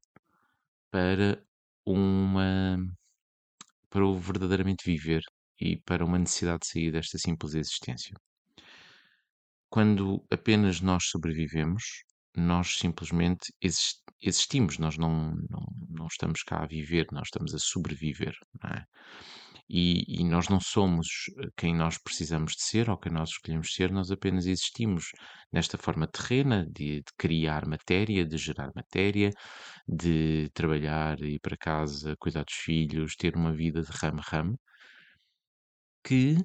[0.91, 1.43] para
[1.85, 2.77] uma
[3.89, 5.21] para o verdadeiramente viver
[5.59, 8.15] e para uma necessidade de sair desta simples existência.
[9.69, 12.03] Quando apenas nós sobrevivemos,
[12.35, 13.53] nós simplesmente
[14.21, 18.33] existimos, nós não, não, não estamos cá a viver, nós estamos a sobreviver.
[18.65, 18.83] É?
[19.71, 21.07] E, e, nós não somos
[21.55, 25.11] quem nós precisamos de ser ou quem nós escolhemos ser, nós apenas existimos
[25.51, 29.29] nesta forma terrena de, de criar matéria, de gerar matéria,
[29.87, 34.59] de trabalhar, ir para casa, cuidar dos filhos, ter uma vida de ramo-ramo,
[36.03, 36.37] que,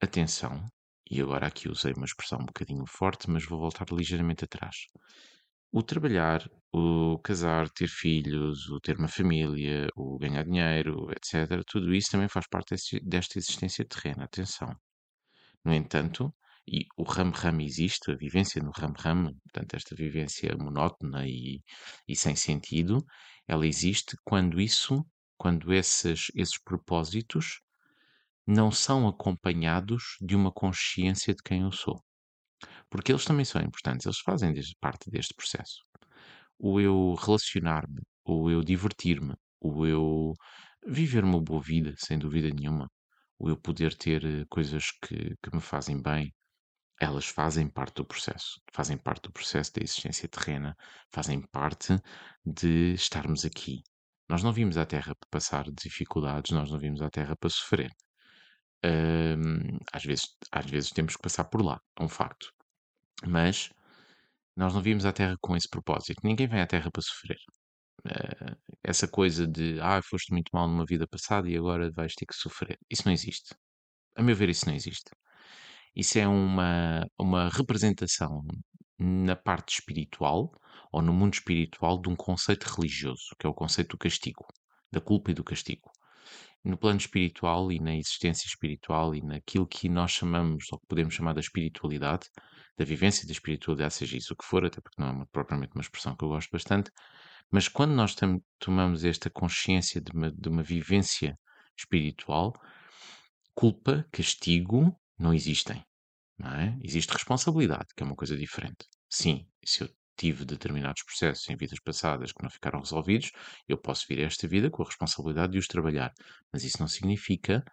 [0.00, 0.64] atenção,
[1.10, 4.86] e agora aqui usei uma expressão um bocadinho forte, mas vou voltar ligeiramente atrás.
[5.72, 11.94] O trabalhar, o casar, ter filhos, o ter uma família, o ganhar dinheiro, etc., tudo
[11.94, 14.24] isso também faz parte desta existência terrena.
[14.24, 14.74] Atenção.
[15.64, 16.32] No entanto,
[16.66, 21.60] e o ram-ram existe, a vivência no ram-ram, portanto, esta vivência monótona e,
[22.06, 23.04] e sem sentido,
[23.48, 25.04] ela existe quando isso,
[25.36, 27.60] quando esses, esses propósitos
[28.50, 32.02] não são acompanhados de uma consciência de quem eu sou.
[32.90, 35.84] Porque eles também são importantes, eles fazem parte deste processo.
[36.58, 40.34] O eu relacionar-me, o eu divertir-me, o eu
[40.86, 42.90] viver uma boa vida, sem dúvida nenhuma,
[43.38, 46.34] o eu poder ter eh, coisas que, que me fazem bem,
[47.00, 50.76] elas fazem parte do processo, fazem parte do processo da existência terrena,
[51.12, 51.98] fazem parte
[52.44, 53.82] de estarmos aqui.
[54.28, 57.90] Nós não vimos à Terra para passar dificuldades, nós não vimos à Terra para sofrer.
[59.92, 62.52] Às, vezes, às vezes temos que passar por lá, é um facto.
[63.26, 63.70] Mas
[64.56, 66.20] nós não vimos à Terra com esse propósito.
[66.24, 67.38] Ninguém vem à Terra para sofrer.
[68.06, 72.26] Uh, essa coisa de, ah, foste muito mal numa vida passada e agora vais ter
[72.26, 72.78] que sofrer.
[72.90, 73.54] Isso não existe.
[74.16, 75.10] A meu ver, isso não existe.
[75.94, 78.42] Isso é uma, uma representação
[78.98, 80.52] na parte espiritual
[80.92, 84.46] ou no mundo espiritual de um conceito religioso, que é o conceito do castigo,
[84.92, 85.90] da culpa e do castigo
[86.64, 91.14] no plano espiritual e na existência espiritual e naquilo que nós chamamos, ou que podemos
[91.14, 92.28] chamar da espiritualidade,
[92.76, 95.72] da vivência da espiritualidade, seja isso o que for, até porque não é uma, propriamente
[95.74, 96.90] uma expressão que eu gosto bastante,
[97.50, 98.14] mas quando nós
[98.58, 101.38] tomamos esta consciência de uma, de uma vivência
[101.76, 102.52] espiritual,
[103.54, 105.84] culpa, castigo não existem.
[106.38, 106.78] Não é?
[106.82, 108.86] Existe responsabilidade, que é uma coisa diferente.
[109.08, 109.90] Sim, se eu
[110.20, 113.30] tive determinados processos em vidas passadas que não ficaram resolvidos,
[113.66, 116.12] eu posso vir a esta vida com a responsabilidade de os trabalhar.
[116.52, 117.64] Mas isso não significa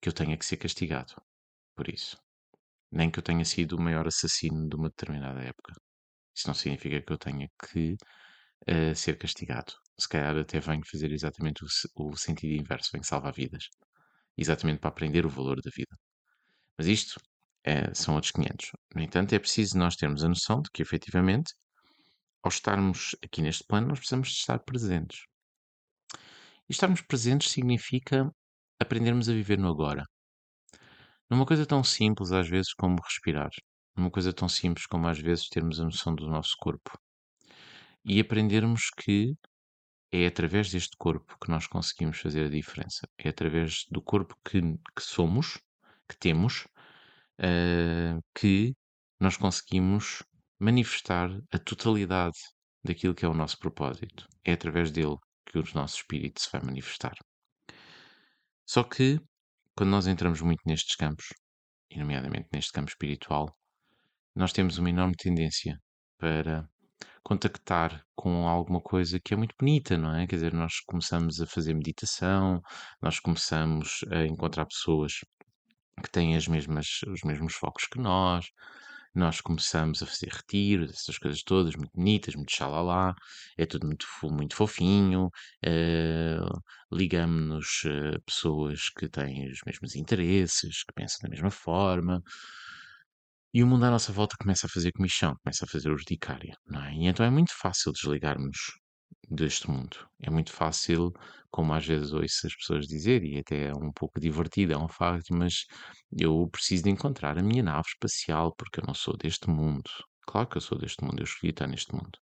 [0.00, 1.14] que eu tenha que ser castigado
[1.76, 2.16] por isso.
[2.90, 5.74] Nem que eu tenha sido o maior assassino de uma determinada época.
[6.34, 7.96] Isso não significa que eu tenha que
[8.70, 9.72] uh, ser castigado.
[9.98, 13.68] Se calhar até venho fazer exatamente o, o sentido inverso, venho salvar vidas.
[14.36, 15.94] Exatamente para aprender o valor da vida.
[16.78, 17.20] Mas isto
[17.64, 18.70] é, são outros 500.
[18.94, 21.52] No entanto, é preciso nós termos a noção de que, efetivamente,
[22.42, 25.26] ao estarmos aqui neste plano, nós precisamos de estar presentes.
[26.68, 28.30] E estarmos presentes significa
[28.80, 30.04] aprendermos a viver no agora.
[31.30, 33.50] Numa coisa tão simples, às vezes, como respirar.
[33.96, 36.90] Numa coisa tão simples como, às vezes, termos a noção do nosso corpo.
[38.04, 39.34] E aprendermos que
[40.12, 43.08] é através deste corpo que nós conseguimos fazer a diferença.
[43.16, 45.58] É através do corpo que, que somos,
[46.08, 46.66] que temos,
[47.40, 48.74] uh, que
[49.18, 50.22] nós conseguimos
[50.62, 52.38] manifestar a totalidade
[52.84, 54.28] daquilo que é o nosso propósito.
[54.44, 57.14] É através dele que o nosso espírito se vai manifestar.
[58.64, 59.20] Só que,
[59.76, 61.26] quando nós entramos muito nestes campos,
[61.90, 63.52] e nomeadamente neste campo espiritual,
[64.36, 65.76] nós temos uma enorme tendência
[66.16, 66.64] para
[67.24, 70.28] contactar com alguma coisa que é muito bonita, não é?
[70.28, 72.62] Quer dizer, nós começamos a fazer meditação,
[73.00, 75.14] nós começamos a encontrar pessoas
[76.02, 78.46] que têm as mesmas, os mesmos focos que nós.
[79.14, 83.14] Nós começamos a fazer retiros, essas coisas todas, muito bonitas, muito xalala,
[83.58, 90.94] é tudo muito, muito fofinho, uh, ligamos-nos a pessoas que têm os mesmos interesses, que
[90.94, 92.22] pensam da mesma forma,
[93.54, 96.82] e o mundo à nossa volta começa a fazer comichão, começa a fazer urticária, não
[96.84, 96.94] é?
[96.94, 98.56] E então é muito fácil desligarmos
[99.28, 99.96] deste mundo.
[100.20, 101.12] É muito fácil,
[101.50, 104.88] como às vezes ouço as pessoas dizer, e até é um pouco divertido, é um
[104.88, 105.66] facto, mas
[106.18, 109.90] eu preciso de encontrar a minha nave espacial porque eu não sou deste mundo.
[110.26, 112.18] Claro que eu sou deste mundo, eu escolhi estar neste mundo.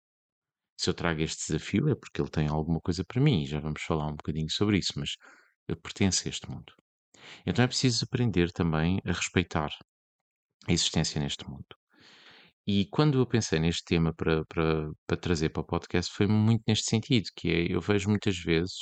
[0.77, 3.59] Se eu trago este desafio é porque ele tem alguma coisa para mim, e já
[3.59, 5.11] vamos falar um bocadinho sobre isso, mas
[5.67, 6.73] eu pertenço a este mundo.
[7.45, 9.71] Então é preciso aprender também a respeitar
[10.67, 11.78] a existência neste mundo.
[12.71, 16.61] E quando eu pensei neste tema para, para, para trazer para o podcast, foi muito
[16.67, 18.77] neste sentido, que é, eu vejo muitas vezes,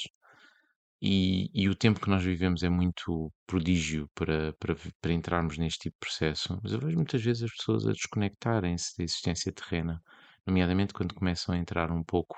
[1.01, 5.83] e, e o tempo que nós vivemos é muito prodígio para, para, para entrarmos neste
[5.83, 10.01] tipo de processo, mas eu vejo muitas vezes as pessoas a desconectarem-se da existência terrena,
[10.45, 12.35] nomeadamente quando começam a entrar um pouco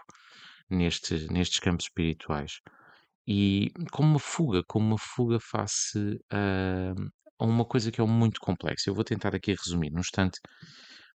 [0.70, 2.60] neste, nestes campos espirituais.
[3.26, 6.94] E como uma fuga, como uma fuga face a,
[7.40, 8.88] a uma coisa que é muito complexa.
[8.88, 10.40] Eu vou tentar aqui resumir, no instante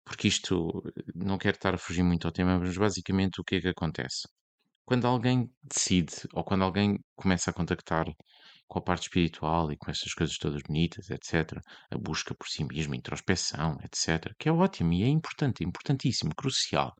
[0.04, 0.82] porque isto
[1.14, 4.28] não quero estar a fugir muito ao tema, mas basicamente o que é que acontece?
[4.84, 8.06] Quando alguém decide, ou quando alguém começa a contactar
[8.66, 11.60] com a parte espiritual e com essas coisas todas bonitas, etc.,
[11.90, 15.66] a busca por si mesmo, a introspeção, etc., que é ótimo e é importante, é
[15.66, 16.94] importantíssimo, crucial,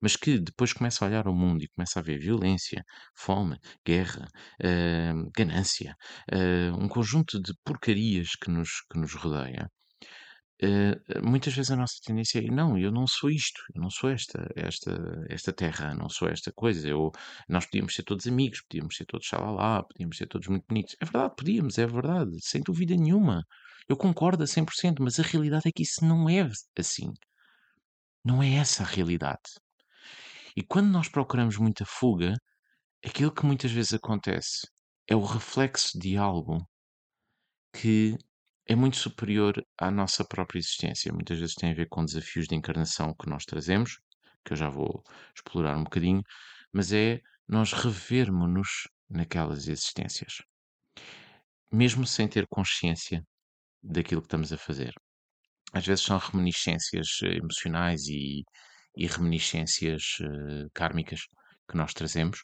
[0.00, 4.28] mas que depois começa a olhar o mundo e começa a ver violência, fome, guerra,
[4.60, 5.96] uh, ganância,
[6.32, 9.70] uh, um conjunto de porcarias que nos, que nos rodeia
[10.62, 14.10] eh, muitas vezes a nossa tendência é: "Não, eu não sou isto, eu não sou
[14.10, 14.92] esta esta
[15.28, 17.10] esta terra, não sou esta coisa, eu
[17.48, 20.96] nós podíamos ser todos amigos, podíamos ser todos xalala, podíamos ser todos muito bonitos".
[21.00, 23.42] É verdade, podíamos, é verdade, sem dúvida nenhuma.
[23.88, 27.12] Eu concordo a 100%, mas a realidade é que isso não é assim.
[28.22, 29.40] Não é essa a realidade.
[30.56, 32.34] E quando nós procuramos muita fuga,
[33.04, 34.68] aquilo que muitas vezes acontece
[35.08, 36.66] é o reflexo de algo
[37.72, 38.16] que
[38.66, 41.12] é muito superior à nossa própria existência.
[41.12, 43.98] Muitas vezes tem a ver com desafios de encarnação que nós trazemos,
[44.44, 45.02] que eu já vou
[45.34, 46.22] explorar um bocadinho,
[46.72, 50.42] mas é nós revermos-nos naquelas existências,
[51.70, 53.22] mesmo sem ter consciência
[53.82, 54.92] daquilo que estamos a fazer.
[55.72, 58.44] Às vezes são reminiscências eh, emocionais e,
[58.96, 61.20] e reminiscências uh, kármicas
[61.68, 62.40] que nós trazemos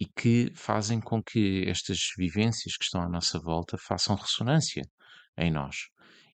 [0.00, 4.82] e que fazem com que estas vivências que estão à nossa volta façam ressonância
[5.36, 5.88] em nós.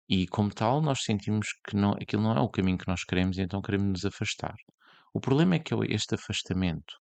[0.09, 3.38] E como tal, nós sentimos que não, aquilo não é o caminho que nós queremos
[3.38, 4.57] e então queremos nos afastar.
[5.14, 6.96] O problema é que este afastamento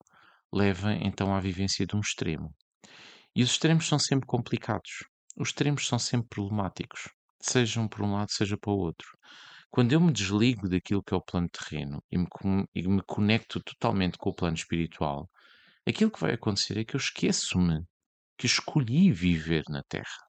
[0.52, 2.54] leva então à vivência de um extremo.
[3.34, 5.04] E os extremos são sempre complicados.
[5.38, 7.08] Os extremos são sempre problemáticos,
[7.40, 9.08] sejam por um lado, seja para o outro.
[9.70, 12.26] Quando eu me desligo daquilo que é o plano terreno e me,
[12.74, 15.30] e me conecto totalmente com o plano espiritual,
[15.86, 17.84] aquilo que vai acontecer é que eu esqueço-me
[18.36, 20.27] que escolhi viver na Terra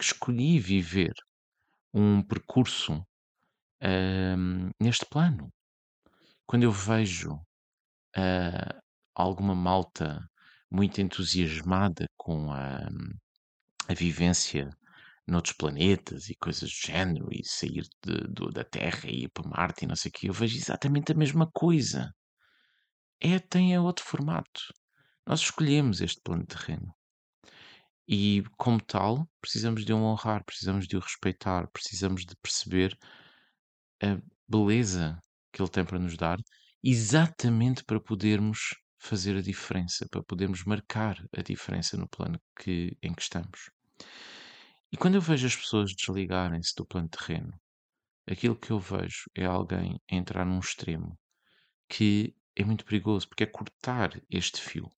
[0.00, 1.12] que escolhi viver
[1.92, 3.06] um percurso
[3.82, 5.52] hum, neste plano.
[6.46, 8.80] Quando eu vejo uh,
[9.14, 10.26] alguma malta
[10.70, 12.78] muito entusiasmada com a,
[13.88, 14.70] a vivência
[15.26, 19.84] noutros planetas e coisas do género, e sair de, da Terra e ir para Marte
[19.84, 22.10] e não sei o quê, eu vejo exatamente a mesma coisa.
[23.20, 24.60] é, tem outro formato.
[25.26, 26.94] Nós escolhemos este plano terreno.
[28.08, 32.96] E, como tal, precisamos de o honrar, precisamos de o respeitar, precisamos de perceber
[34.02, 35.18] a beleza
[35.52, 36.38] que ele tem para nos dar,
[36.82, 43.14] exatamente para podermos fazer a diferença, para podermos marcar a diferença no plano que, em
[43.14, 43.70] que estamos.
[44.92, 47.52] E quando eu vejo as pessoas desligarem-se do plano terreno,
[48.28, 51.18] aquilo que eu vejo é alguém entrar num extremo
[51.88, 54.90] que é muito perigoso, porque é cortar este fio.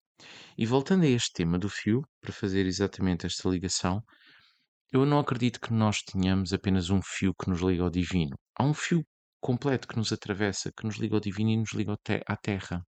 [0.57, 4.01] E voltando a este tema do fio, para fazer exatamente esta ligação,
[4.91, 8.35] eu não acredito que nós tenhamos apenas um fio que nos liga ao divino.
[8.55, 9.03] Há um fio
[9.41, 11.95] completo que nos atravessa, que nos liga ao divino e nos liga
[12.27, 12.85] à terra.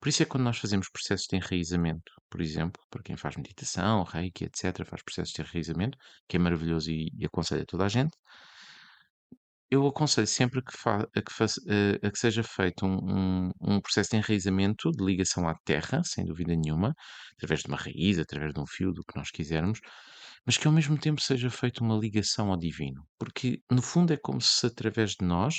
[0.00, 3.36] Por isso é que quando nós fazemos processos de enraizamento, por exemplo, para quem faz
[3.36, 5.98] meditação, reiki, etc., faz processos de enraizamento,
[6.28, 8.16] que é maravilhoso e, e aconselho a toda a gente,
[9.70, 11.60] eu aconselho sempre que fa- a, que faça-
[12.02, 16.24] a- que seja feito um, um- um processo de enraizamento, de ligação à terra, sem
[16.24, 16.94] dúvida nenhuma,
[17.34, 19.80] através de uma raiz, através de um fio, do que nós quisermos,
[20.46, 23.06] mas que ao mesmo tempo seja feita uma ligação ao divino.
[23.18, 25.54] Porque, no fundo, é como se através de nós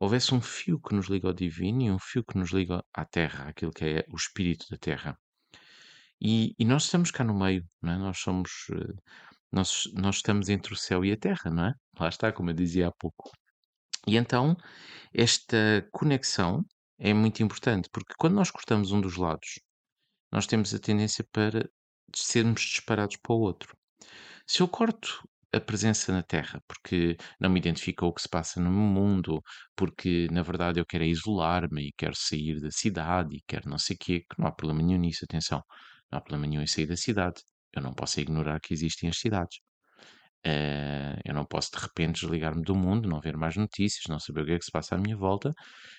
[0.00, 3.04] houvesse um fio que nos liga ao divino e um fio que nos liga à
[3.04, 5.18] terra, aquilo que é o espírito da terra.
[6.20, 7.98] E, e nós estamos cá no meio, não é?
[7.98, 8.50] Nós somos.
[8.72, 8.94] eh,
[9.52, 11.72] Nós, nós estamos entre o céu e a terra, não é?
[11.98, 13.30] Lá está, como eu dizia há pouco.
[14.06, 14.56] E então,
[15.14, 16.64] esta conexão
[16.98, 19.60] é muito importante, porque quando nós cortamos um dos lados,
[20.32, 21.68] nós temos a tendência para
[22.14, 23.76] sermos disparados para o outro.
[24.46, 25.22] Se eu corto
[25.52, 29.42] a presença na Terra, porque não me identifico com o que se passa no mundo,
[29.76, 33.78] porque na verdade eu quero é isolar-me e quero sair da cidade e quero não
[33.78, 35.62] sei o quê, que não há problema nenhum nisso, atenção,
[36.10, 37.42] não há problema nenhum em sair da cidade.
[37.74, 39.58] Eu não posso ignorar que existem as cidades.
[40.44, 44.42] Eh, eu não posso de repente desligar-me do mundo, não ver mais notícias, não saber
[44.42, 45.52] o que é que se passa à minha volta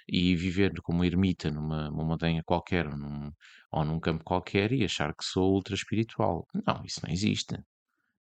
[0.08, 3.32] e viver como ermita numa, numa montanha qualquer ou num,
[3.72, 6.46] ou num campo qualquer e achar que sou ultra espiritual.
[6.68, 7.58] Não, isso não existe.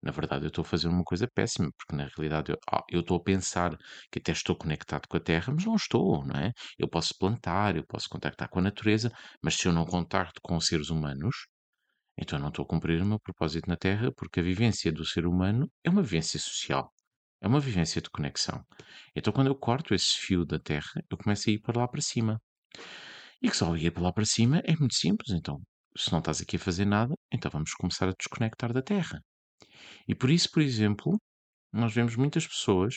[0.03, 3.17] Na verdade, eu estou a fazer uma coisa péssima, porque na realidade eu, ah, estou
[3.17, 3.77] a pensar
[4.11, 6.51] que até estou conectado com a Terra, mas não estou, não é?
[6.77, 10.57] Eu posso plantar, eu posso contactar com a natureza, mas se eu não contacto com
[10.57, 11.47] os seres humanos,
[12.17, 15.25] então não estou a cumprir o meu propósito na Terra, porque a vivência do ser
[15.25, 16.93] humano é uma vivência social,
[17.41, 18.63] é uma vivência de conexão.
[19.15, 22.01] Então quando eu corto esse fio da Terra, eu começo a ir para lá para
[22.01, 22.41] cima.
[23.41, 25.59] E que só ir para lá para cima é muito simples, então.
[25.95, 29.21] Se não estás aqui a fazer nada, então vamos começar a desconectar da Terra.
[30.07, 31.19] E por isso, por exemplo,
[31.71, 32.95] nós vemos muitas pessoas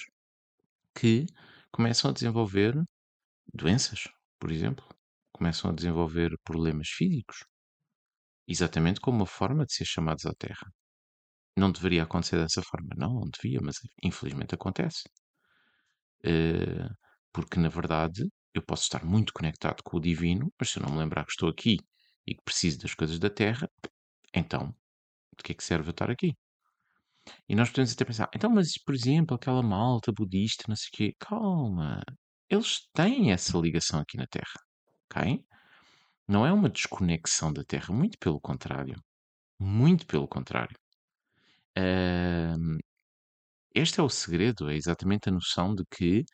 [0.95, 1.27] que
[1.71, 2.75] começam a desenvolver
[3.53, 4.09] doenças,
[4.39, 4.85] por exemplo,
[5.33, 7.45] começam a desenvolver problemas físicos,
[8.49, 10.67] exatamente como uma forma de ser chamados à Terra.
[11.57, 15.03] Não deveria acontecer dessa forma, não, não devia, mas infelizmente acontece.
[16.25, 16.89] Eh,
[17.33, 18.23] porque na verdade
[18.55, 21.33] eu posso estar muito conectado com o divino, mas se eu não me lembrar que
[21.33, 21.77] estou aqui
[22.27, 23.69] e que preciso das coisas da Terra,
[24.35, 24.75] então
[25.37, 26.37] de que é que serve eu estar aqui?
[27.49, 30.97] E nós podemos até pensar, então, mas por exemplo, aquela malta budista, não sei o
[30.97, 32.03] quê, calma,
[32.49, 34.61] eles têm essa ligação aqui na Terra,
[35.11, 35.45] ok?
[36.29, 39.01] Não é uma desconexão da Terra, muito pelo contrário.
[39.59, 40.77] Muito pelo contrário.
[43.75, 46.25] Este é o segredo, é exatamente a noção de que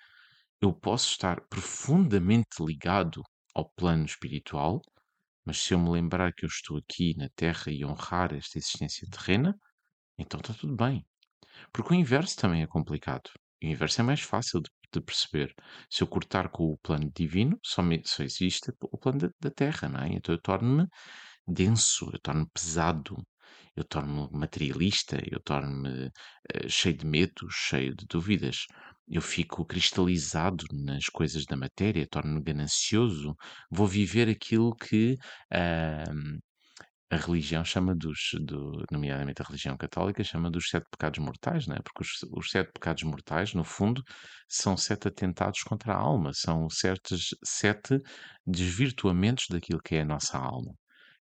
[0.61, 3.23] eu posso estar profundamente ligado
[3.55, 4.81] ao plano espiritual,
[5.45, 9.09] mas se eu me lembrar que eu estou aqui na Terra e honrar esta existência
[9.11, 9.59] terrena,
[10.17, 11.05] então está tudo bem.
[11.73, 13.31] Porque o inverso também é complicado.
[13.63, 15.55] O inverso é mais fácil de, de perceber.
[15.91, 19.51] Se eu cortar com o plano divino, só, me, só existe o plano da, da
[19.51, 20.09] Terra, não é?
[20.09, 20.87] Então eu torno-me
[21.47, 23.17] denso, eu torno-me pesado,
[23.77, 28.67] eu torno-me materialista, eu torno-me uh, cheio de medos, cheio de dúvidas.
[29.09, 33.35] Eu fico cristalizado nas coisas da matéria, torno-me ganancioso,
[33.71, 35.17] vou viver aquilo que
[35.53, 36.41] uh,
[37.13, 41.77] a religião chama dos, do, nomeadamente a religião católica, chama dos sete pecados mortais, não
[41.77, 41.81] é?
[41.83, 44.03] Porque os, os, sete pecados mortais, no fundo,
[44.49, 47.99] são sete atentados contra a alma, são certos, sete
[48.47, 50.73] desvirtuamentos daquilo que é a nossa alma,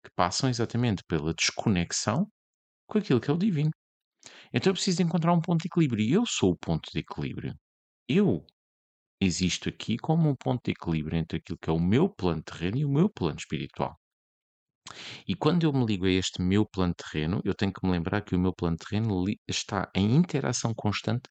[0.04, 2.28] que passam exatamente pela desconexão
[2.88, 3.72] com aquilo que é o divino.
[4.54, 7.56] Então eu preciso encontrar um ponto de equilíbrio, e eu sou o ponto de equilíbrio.
[8.08, 8.46] Eu
[9.20, 12.78] existo aqui como um ponto de equilíbrio entre aquilo que é o meu plano terreno
[12.78, 13.99] e o meu plano espiritual.
[15.28, 18.22] E quando eu me ligo a este meu plano terreno, eu tenho que me lembrar
[18.22, 21.30] que o meu plano terreno está em interação constante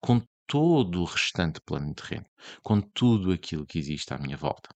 [0.00, 2.26] com todo o restante plano terreno,
[2.62, 4.70] com tudo aquilo que existe à minha volta.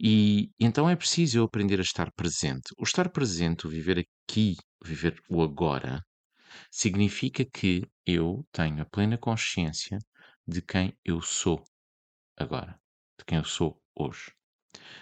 [0.00, 2.72] E então é preciso eu aprender a estar presente.
[2.78, 6.04] O estar presente, o viver aqui, viver o agora,
[6.70, 9.98] significa que eu tenho a plena consciência
[10.46, 11.62] de quem eu sou
[12.36, 12.78] agora,
[13.18, 14.32] de quem eu sou hoje.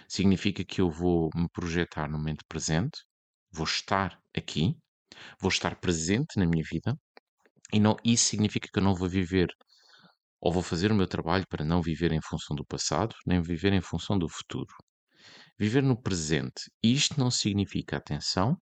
[0.07, 3.03] Significa que eu vou me projetar no momento presente,
[3.51, 4.75] vou estar aqui,
[5.39, 6.95] vou estar presente na minha vida,
[7.71, 9.47] e não, isso significa que eu não vou viver
[10.39, 13.71] ou vou fazer o meu trabalho para não viver em função do passado, nem viver
[13.73, 14.73] em função do futuro.
[15.57, 16.69] Viver no presente.
[16.83, 18.57] Isto não significa, atenção,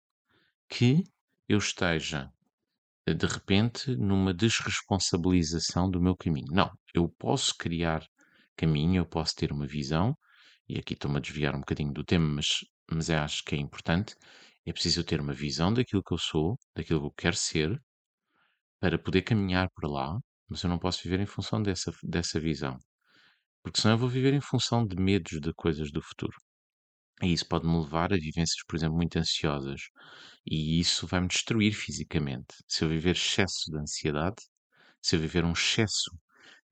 [0.69, 1.03] que
[1.49, 2.31] eu esteja
[3.07, 6.53] de repente numa desresponsabilização do meu caminho.
[6.53, 8.07] Não, eu posso criar
[8.57, 10.15] caminho, eu posso ter uma visão,
[10.75, 14.15] e aqui estou-me a desviar um bocadinho do tema, mas, mas acho que é importante.
[14.67, 17.81] É preciso ter uma visão daquilo que eu sou, daquilo que eu quero ser,
[18.81, 20.19] para poder caminhar para lá,
[20.49, 22.79] mas eu não posso viver em função dessa, dessa visão.
[23.63, 26.37] Porque senão eu vou viver em função de medos de coisas do futuro.
[27.23, 29.81] E isso pode me levar a vivências, por exemplo, muito ansiosas.
[30.47, 32.55] E isso vai me destruir fisicamente.
[32.69, 34.43] Se eu viver excesso de ansiedade,
[35.03, 36.11] se eu viver um excesso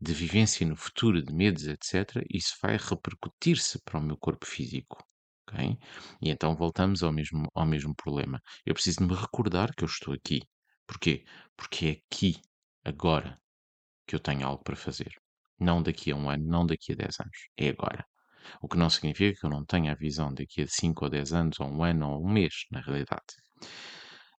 [0.01, 5.05] de vivência no futuro, de medos, etc., isso vai repercutir-se para o meu corpo físico.
[5.49, 5.79] Okay?
[6.21, 8.41] E então voltamos ao mesmo, ao mesmo problema.
[8.65, 10.43] Eu preciso me recordar que eu estou aqui.
[10.87, 11.25] Porquê?
[11.57, 12.41] Porque é aqui,
[12.85, 13.39] agora,
[14.07, 15.13] que eu tenho algo para fazer.
[15.59, 17.39] Não daqui a um ano, não daqui a 10 anos.
[17.57, 18.05] É agora.
[18.63, 21.33] O que não significa que eu não tenha a visão daqui a 5 ou 10
[21.33, 23.35] anos, ou um ano, ou um mês, na realidade.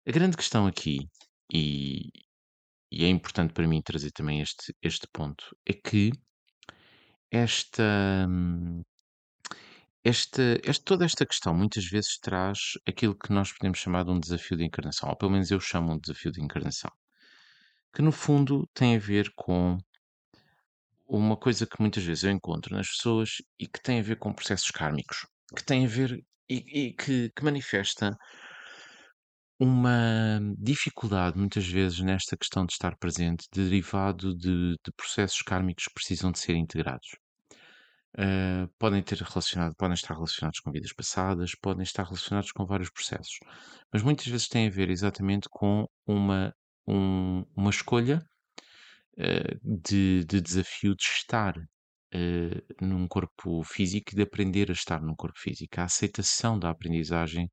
[0.08, 1.10] A grande questão aqui,
[1.54, 2.10] e,
[2.92, 6.12] e é importante para mim trazer também este, este ponto, é que
[7.32, 8.28] esta,
[10.04, 14.20] esta, esta, toda esta questão muitas vezes traz aquilo que nós podemos chamar de um
[14.20, 16.92] desafio de encarnação, ou pelo menos eu chamo um desafio de encarnação,
[17.94, 19.78] que no fundo tem a ver com
[21.08, 24.34] uma coisa que muitas vezes eu encontro nas pessoas e que tem a ver com
[24.34, 25.26] processos kármicos,
[25.56, 28.18] que tem a ver e, e que, que manifesta
[29.60, 35.94] uma dificuldade, muitas vezes, nesta questão de estar presente, derivado de, de processos kármicos que
[35.94, 37.10] precisam de ser integrados.
[38.18, 42.90] Uh, podem ter relacionado, podem estar relacionados com vidas passadas, podem estar relacionados com vários
[42.90, 43.38] processos,
[43.94, 46.52] mas muitas vezes têm a ver exatamente com uma,
[46.88, 48.26] um, uma escolha
[49.18, 55.02] uh, de, de, desafio de estar uh, num corpo físico e de aprender a estar
[55.02, 55.80] num corpo físico.
[55.80, 57.48] A aceitação da aprendizagem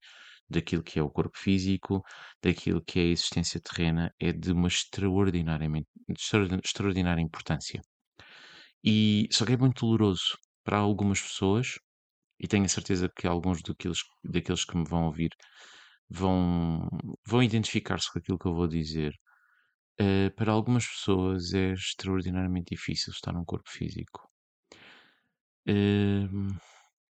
[0.48, 2.02] daquilo que é o corpo físico,
[2.42, 5.88] daquilo que é a existência terrena, é de uma extraordinariamente,
[6.64, 7.80] extraordinária importância.
[8.84, 11.78] E só que é muito doloroso para algumas pessoas,
[12.38, 15.30] e tenho a certeza que alguns daqueles, daqueles que me vão ouvir
[16.08, 16.88] vão,
[17.26, 19.12] vão identificar-se com aquilo que eu vou dizer.
[20.00, 24.28] Uh, para algumas pessoas é extraordinariamente difícil estar num corpo físico.
[25.68, 26.54] Uh,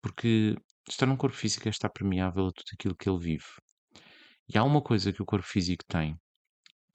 [0.02, 0.56] porque
[0.90, 3.46] estar num corpo físico é estar permeável a tudo aquilo que ele vive.
[4.50, 6.18] E há uma coisa que o corpo físico tem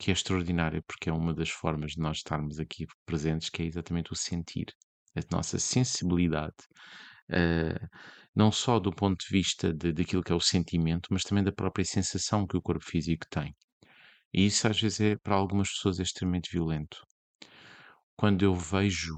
[0.02, 3.66] que é extraordinária, porque é uma das formas de nós estarmos aqui presentes, que é
[3.66, 4.66] exatamente o sentir,
[5.14, 6.56] a nossa sensibilidade,
[7.30, 7.88] uh,
[8.34, 11.52] não só do ponto de vista de, daquilo que é o sentimento, mas também da
[11.52, 13.54] própria sensação que o corpo físico tem.
[14.34, 17.06] E isso às vezes é para algumas pessoas é extremamente violento.
[18.16, 19.16] Quando eu vejo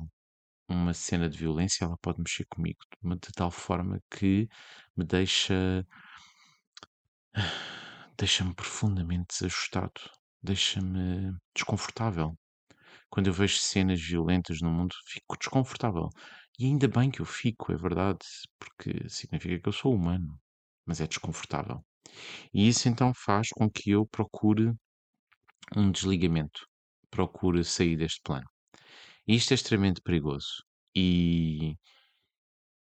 [0.69, 4.49] uma cena de violência, ela pode mexer comigo de, tal forma que
[4.97, 5.87] me deixa
[8.17, 10.01] deixa-me profundamente desajustado,
[10.43, 12.37] deixa-me desconfortável.
[13.11, 16.09] Quando eu vejo cenas violentas no mundo, fico desconfortável.
[16.59, 18.27] E ainda bem que eu fico, é verdade,
[18.59, 20.39] porque significa que eu sou humano,
[20.87, 21.85] mas é desconfortável.
[22.53, 24.73] E isso então faz com que eu procure
[25.77, 26.67] um desligamento,
[27.11, 28.47] procure sair deste plano.
[29.27, 30.65] E isto é extremamente perigoso.
[30.95, 31.77] E,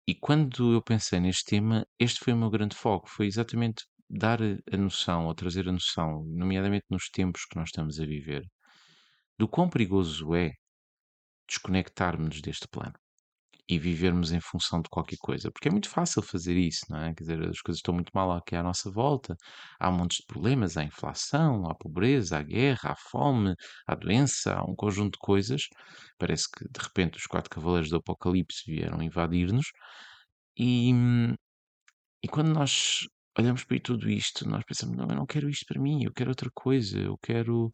[0.07, 3.09] e quando eu pensei neste tema, este foi o meu grande foco.
[3.09, 8.01] Foi exatamente dar a noção, ou trazer a noção, nomeadamente nos tempos que nós estamos
[8.01, 8.45] a viver,
[9.39, 10.53] do quão perigoso é
[11.47, 12.95] desconectarmos deste plano
[13.71, 15.51] e vivermos em função de qualquer coisa.
[15.51, 17.15] Porque é muito fácil fazer isso, não é?
[17.15, 19.37] Quer dizer, as coisas estão muito mal aqui à nossa volta.
[19.79, 23.55] Há montes de problemas, há inflação, há pobreza, há guerra, há fome,
[23.87, 25.63] há doença, há um conjunto de coisas.
[26.19, 29.67] Parece que de repente os quatro cavaleiros do Apocalipse vieram invadir-nos.
[30.59, 30.91] E,
[32.23, 33.07] e quando nós
[33.39, 36.31] olhamos para tudo isto, nós pensamos, não, eu não quero isto para mim, eu quero
[36.31, 37.71] outra coisa, eu quero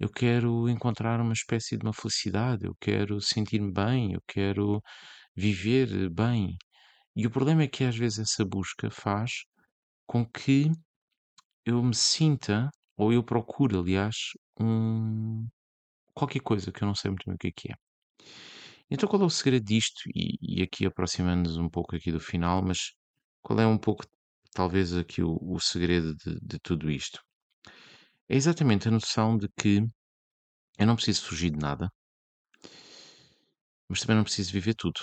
[0.00, 4.82] eu quero encontrar uma espécie de uma felicidade, eu quero sentir-me bem, eu quero
[5.40, 6.56] viver bem.
[7.16, 9.44] E o problema é que às vezes essa busca faz
[10.06, 10.70] com que
[11.64, 14.16] eu me sinta, ou eu procure, aliás,
[14.60, 15.46] um,
[16.14, 17.76] qualquer coisa que eu não sei muito bem o que é que é.
[18.90, 20.00] Então qual é o segredo disto?
[20.14, 22.92] E, e aqui aproximando-nos um pouco aqui do final, mas
[23.42, 24.04] qual é um pouco,
[24.52, 27.20] talvez, aqui o, o segredo de, de tudo isto?
[28.28, 29.82] É exatamente a noção de que
[30.78, 31.90] eu não preciso fugir de nada,
[33.88, 35.00] mas também não preciso viver tudo.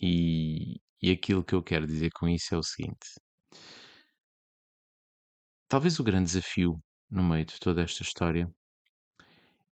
[0.00, 3.08] E, E aquilo que eu quero dizer com isso é o seguinte:
[5.68, 6.78] talvez o grande desafio
[7.10, 8.46] no meio de toda esta história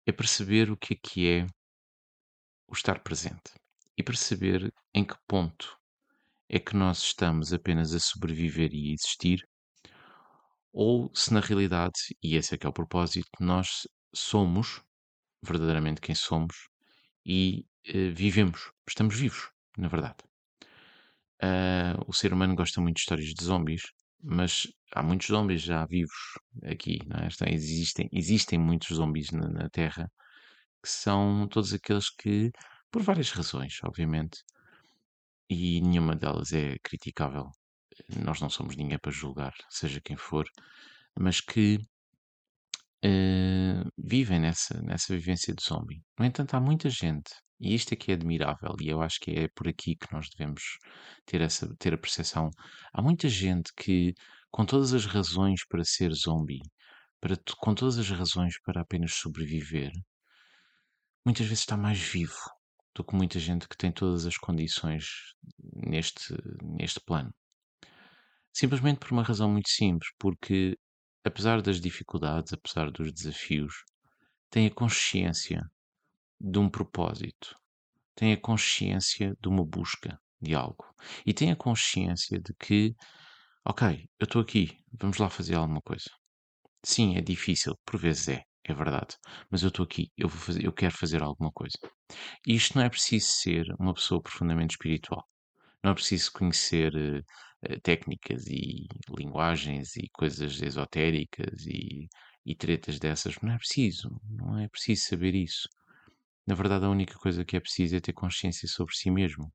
[0.07, 1.47] é perceber o que é que é
[2.69, 3.53] o estar presente
[3.97, 5.79] e perceber em que ponto
[6.49, 9.47] é que nós estamos apenas a sobreviver e a existir,
[10.73, 14.83] ou se na realidade, e esse é que é o propósito, nós somos
[15.43, 16.69] verdadeiramente quem somos
[17.25, 20.16] e eh, vivemos, estamos vivos, na verdade.
[21.43, 23.83] Ah, o ser humano gosta muito de histórias de zombies,
[24.22, 27.29] mas há muitos zombies já vivos aqui, não é?
[27.33, 30.11] Então, existem, existem muitos zombies na, na Terra
[30.83, 32.51] que são todos aqueles que,
[32.91, 34.43] por várias razões, obviamente,
[35.49, 37.51] e nenhuma delas é criticável.
[38.25, 40.47] Nós não somos ninguém para julgar, seja quem for,
[41.18, 41.79] mas que
[43.03, 46.03] eh, vivem nessa, nessa vivência de zombie.
[46.18, 47.31] No entanto, há muita gente,
[47.65, 50.29] e isto é que é admirável, e eu acho que é por aqui que nós
[50.29, 50.62] devemos
[51.25, 52.51] ter, essa, ter a percepção.
[52.93, 54.15] Há muita gente que,
[54.51, 56.61] com todas as razões para ser zombie,
[57.21, 59.91] para, com todas as razões para apenas sobreviver,
[61.25, 62.37] muitas vezes está mais vivo
[62.95, 65.07] do que muita gente que tem todas as condições
[65.75, 67.35] neste, neste plano.
[68.53, 70.79] Simplesmente por uma razão muito simples, porque
[71.25, 73.75] apesar das dificuldades, apesar dos desafios,
[74.51, 75.62] tem a consciência
[76.45, 77.57] de um propósito,
[78.14, 80.84] tem a consciência de uma busca de algo
[81.24, 82.95] e tem a consciência de que,
[83.64, 86.11] ok, eu estou aqui, vamos lá fazer alguma coisa.
[86.84, 89.16] Sim, é difícil, por vezes é, é verdade,
[89.51, 91.78] mas eu estou aqui, eu, vou fazer, eu quero fazer alguma coisa.
[92.47, 95.26] E isto não é preciso ser uma pessoa profundamente espiritual.
[95.82, 98.86] Não é preciso conhecer uh, técnicas e
[99.18, 102.09] linguagens e coisas esotéricas e,
[102.45, 103.36] e tretas dessas.
[103.42, 104.20] Não é preciso.
[104.28, 105.68] Não é preciso saber isso.
[106.47, 109.53] Na verdade, a única coisa que é preciso é ter consciência sobre si mesmo.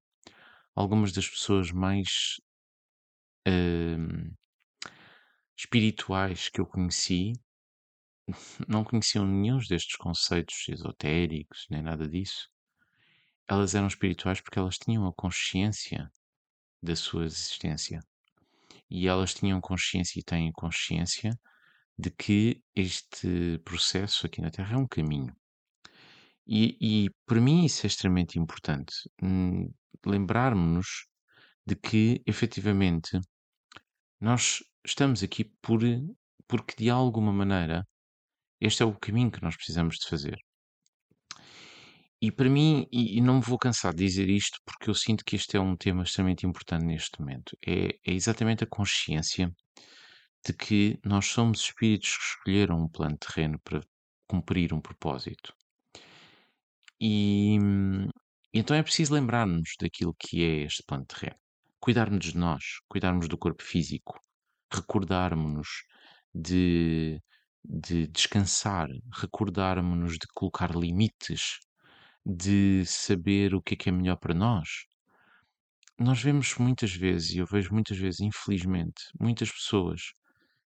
[0.76, 2.38] Algumas das pessoas mais
[3.48, 4.36] uh,
[5.58, 7.34] espirituais que eu conheci
[8.68, 12.50] não conheciam nenhum destes conceitos esotéricos, nem nada disso.
[13.48, 16.12] Elas eram espirituais porque elas tinham a consciência
[16.82, 18.00] da sua existência.
[18.90, 21.38] E elas tinham consciência e têm consciência
[21.98, 25.36] de que este processo aqui na Terra é um caminho.
[26.50, 28.94] E, e para mim isso é extremamente importante.
[29.22, 29.72] Hum,
[30.06, 31.06] Lembrarmos-nos
[31.66, 33.20] de que, efetivamente,
[34.20, 35.82] nós estamos aqui por,
[36.48, 37.86] porque, de alguma maneira,
[38.62, 40.40] este é o caminho que nós precisamos de fazer.
[42.22, 45.24] E para mim, e, e não me vou cansar de dizer isto, porque eu sinto
[45.24, 49.54] que este é um tema extremamente importante neste momento, é, é exatamente a consciência
[50.46, 53.82] de que nós somos espíritos que escolheram um plano terreno para
[54.28, 55.54] cumprir um propósito.
[57.02, 57.58] E,
[58.54, 61.38] então é preciso lembrar-nos daquilo que é este plano terreno.
[61.80, 64.20] Cuidarmos de nós, cuidarmos do corpo físico,
[64.72, 65.68] recordarmos-nos
[66.34, 67.22] de,
[67.64, 71.60] de descansar, recordarmos-nos de colocar limites
[72.26, 74.86] de saber o que é que é melhor para nós.
[75.98, 80.14] Nós vemos muitas vezes, e eu vejo muitas vezes, infelizmente, muitas pessoas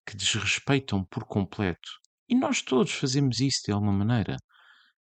[0.05, 1.89] que desrespeitam por completo,
[2.29, 4.37] e nós todos fazemos isso de alguma maneira,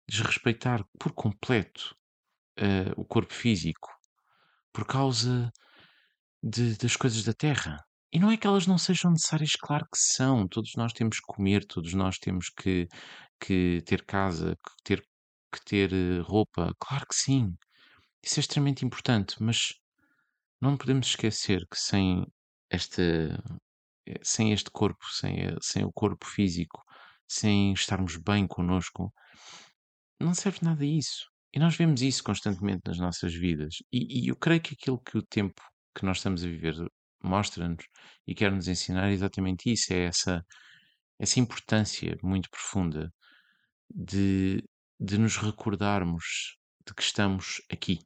[0.08, 1.96] desrespeitar por completo
[2.58, 3.88] uh, o corpo físico
[4.72, 5.50] por causa
[6.42, 7.78] de, das coisas da terra.
[8.12, 10.46] E não é que elas não sejam necessárias, claro que são.
[10.46, 12.86] Todos nós temos que comer, todos nós temos que,
[13.40, 15.02] que ter casa, que ter
[15.52, 16.74] que ter eh, roupa?
[16.78, 17.54] Claro que sim.
[18.24, 19.74] Isso é extremamente importante, mas
[20.60, 22.26] não podemos esquecer que sem
[22.70, 23.02] esta,
[24.06, 26.82] eh, sem este corpo, sem, sem o corpo físico,
[27.28, 29.12] sem estarmos bem connosco,
[30.20, 31.26] não serve nada isso.
[31.54, 33.76] E nós vemos isso constantemente nas nossas vidas.
[33.92, 35.60] E, e eu creio que aquilo que o tempo
[35.94, 36.74] que nós estamos a viver
[37.22, 37.84] mostra-nos
[38.26, 40.44] e quer nos ensinar é exatamente isso: é essa,
[41.18, 43.12] essa importância muito profunda
[43.90, 44.62] de
[45.04, 46.56] de nos recordarmos
[46.86, 47.98] de que estamos aqui,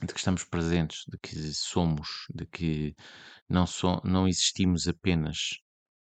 [0.00, 2.94] de que estamos presentes, de que somos, de que
[3.46, 5.36] não, so, não existimos apenas,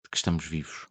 [0.03, 0.87] de que estamos vivos.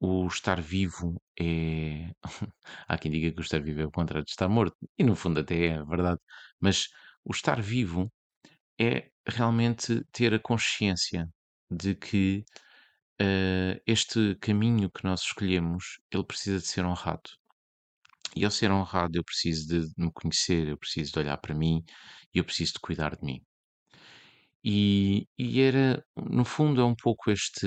[0.00, 2.12] O estar vivo é.
[2.88, 5.16] Há quem diga que o estar vivo é o contrário de estar morto, e no
[5.16, 6.20] fundo até é verdade,
[6.60, 6.88] mas
[7.24, 8.12] o estar vivo
[8.80, 11.28] é realmente ter a consciência
[11.70, 12.44] de que
[13.22, 17.30] uh, este caminho que nós escolhemos ele precisa de ser honrado
[18.36, 21.82] e ao ser honrado, eu preciso de me conhecer, eu preciso de olhar para mim
[22.34, 23.42] e eu preciso de cuidar de mim.
[24.64, 27.66] E, e era, no fundo, é um pouco este,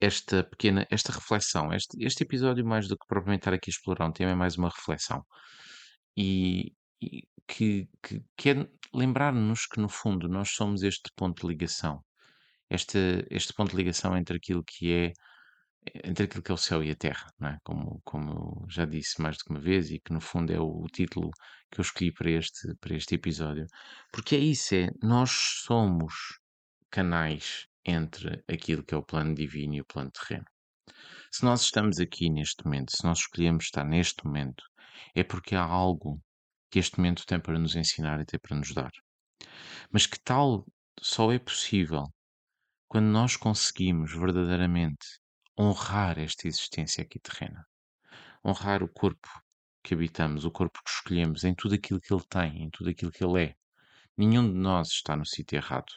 [0.00, 1.72] esta pequena, esta reflexão.
[1.72, 4.56] Este, este episódio, mais do que propriamente estar aqui a explorar um tema, é mais
[4.56, 5.24] uma reflexão.
[6.16, 11.48] E, e que, que, que é lembrar-nos que, no fundo, nós somos este ponto de
[11.48, 12.04] ligação.
[12.70, 15.12] Este, este ponto de ligação entre aquilo que é
[16.04, 17.56] entre aquilo que é o céu e a terra, é?
[17.62, 20.82] Como, como já disse mais do que uma vez e que no fundo é o,
[20.82, 21.30] o título
[21.70, 23.66] que eu escolhi para este, para este episódio.
[24.12, 25.30] Porque é isso, é, nós
[25.64, 26.40] somos
[26.90, 30.44] canais entre aquilo que é o plano divino e o plano terreno.
[31.30, 34.64] Se nós estamos aqui neste momento, se nós escolhemos estar neste momento,
[35.14, 36.20] é porque há algo
[36.70, 38.92] que este momento tem para nos ensinar e tem para nos dar.
[39.90, 40.66] Mas que tal
[41.00, 42.04] só é possível
[42.88, 45.06] quando nós conseguimos verdadeiramente
[45.58, 47.66] honrar esta existência aqui terrena.
[48.44, 49.28] Honrar o corpo
[49.82, 53.10] que habitamos, o corpo que escolhemos, em tudo aquilo que ele tem, em tudo aquilo
[53.10, 53.54] que ele é.
[54.16, 55.92] Nenhum de nós está no sítio errado.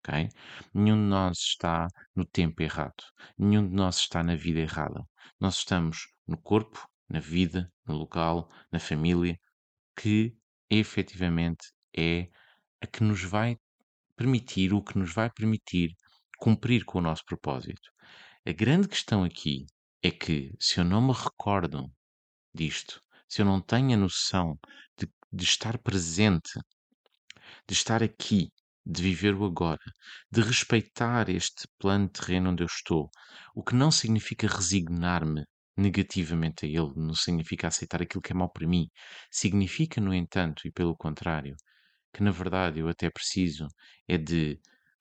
[0.00, 0.28] Okay?
[0.74, 3.04] Nenhum de nós está no tempo errado.
[3.38, 5.04] Nenhum de nós está na vida errada.
[5.38, 9.38] Nós estamos no corpo, na vida, no local, na família,
[9.96, 10.34] que
[10.70, 12.28] efetivamente é
[12.80, 13.56] a que nos vai
[14.16, 15.94] permitir, o que nos vai permitir
[16.38, 17.90] cumprir com o nosso propósito.
[18.46, 19.66] A grande questão aqui
[20.02, 21.90] é que, se eu não me recordo
[22.54, 24.58] disto, se eu não tenho a noção
[24.98, 26.58] de, de estar presente,
[27.68, 28.50] de estar aqui,
[28.84, 29.82] de viver o agora,
[30.30, 33.10] de respeitar este plano terreno onde eu estou,
[33.54, 35.44] o que não significa resignar-me
[35.76, 38.88] negativamente a ele, não significa aceitar aquilo que é mau para mim.
[39.30, 41.56] Significa, no entanto, e pelo contrário,
[42.12, 43.66] que na verdade eu até preciso
[44.08, 44.60] é de,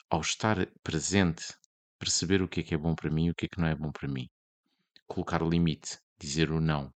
[0.09, 1.53] ao estar presente,
[1.99, 3.67] perceber o que é que é bom para mim e o que é que não
[3.67, 4.27] é bom para mim.
[5.07, 6.91] Colocar limite, dizer o não.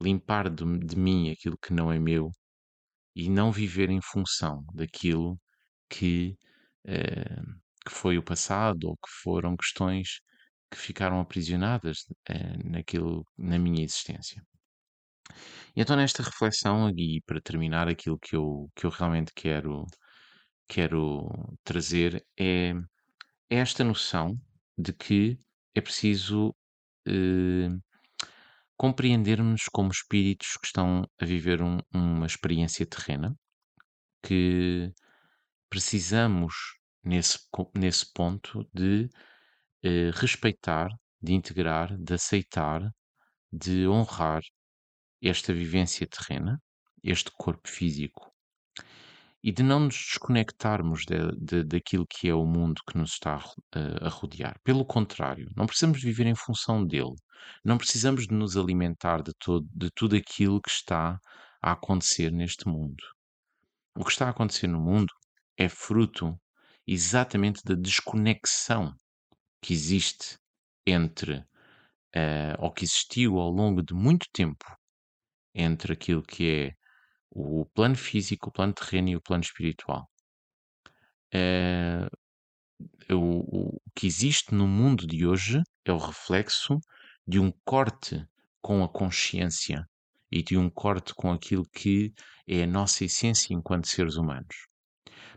[0.00, 2.30] Limpar de, de mim aquilo que não é meu
[3.16, 5.38] e não viver em função daquilo
[5.88, 6.36] que,
[6.86, 7.36] eh,
[7.86, 10.20] que foi o passado ou que foram questões
[10.70, 14.42] que ficaram aprisionadas eh, naquilo, na minha existência.
[15.74, 19.86] E então, nesta reflexão, e para terminar, aquilo que eu, que eu realmente quero,
[20.68, 21.28] quero
[21.64, 22.74] trazer é
[23.50, 24.36] esta noção
[24.78, 25.38] de que
[25.74, 26.54] é preciso
[27.08, 27.68] eh,
[28.76, 33.34] compreendermos como espíritos que estão a viver um- uma experiência terrena,
[34.22, 34.92] que
[35.70, 36.54] precisamos,
[37.04, 37.38] nesse,
[37.74, 39.08] nesse ponto, de
[39.82, 40.88] eh, respeitar,
[41.22, 42.90] de integrar, de aceitar,
[43.52, 44.42] de honrar
[45.22, 46.60] esta vivência terrena,
[47.02, 48.32] este corpo físico
[49.42, 53.36] e de não nos desconectarmos de, de- daquilo que é o mundo que nos está
[53.36, 53.38] a
[53.78, 54.58] a, a rodear.
[54.64, 57.14] Pelo contrário, não precisamos viver em função dele.
[57.64, 61.18] Não precisamos de nos alimentar de, todo, de tudo aquilo que está
[61.62, 63.02] a acontecer neste mundo.
[63.96, 65.12] O que está a acontecer no mundo
[65.58, 66.40] é fruto
[66.86, 68.94] exatamente da desconexão
[69.60, 70.38] que existe
[70.86, 71.44] entre,
[72.14, 74.64] eh, ou que existiu ao longo de muito tempo,
[75.52, 76.74] entre aquilo que é
[77.30, 80.08] o plano físico, o plano terreno e o plano espiritual.
[81.34, 82.08] Eh,
[83.10, 86.78] o, o que existe no mundo de hoje é o reflexo
[87.26, 88.24] de um corte
[88.62, 89.84] com a consciência
[90.30, 92.12] e de um corte com aquilo que
[92.46, 94.67] é a nossa essência enquanto seres humanos.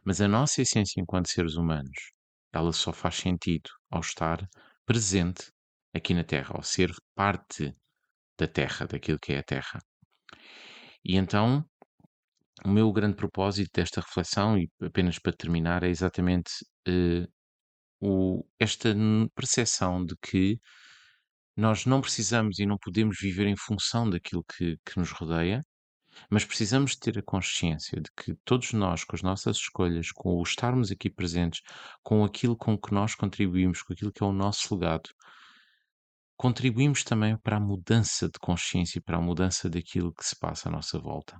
[0.05, 2.11] Mas a nossa essência enquanto seres humanos,
[2.53, 4.47] ela só faz sentido ao estar
[4.85, 5.51] presente
[5.93, 7.75] aqui na Terra, ao ser parte
[8.39, 9.79] da Terra, daquilo que é a Terra.
[11.03, 11.65] E então,
[12.65, 16.51] o meu grande propósito desta reflexão, e apenas para terminar, é exatamente
[16.87, 17.27] eh,
[18.01, 18.95] o- esta
[19.35, 20.59] percepção de que
[21.57, 25.61] nós não precisamos e não podemos viver em função daquilo que, que nos rodeia,
[26.29, 30.43] mas precisamos ter a consciência de que todos nós, com as nossas escolhas, com o
[30.43, 31.61] estarmos aqui presentes,
[32.03, 35.09] com aquilo com que nós contribuímos, com aquilo que é o nosso legado,
[36.37, 40.69] contribuímos também para a mudança de consciência e para a mudança daquilo que se passa
[40.69, 41.39] à nossa volta.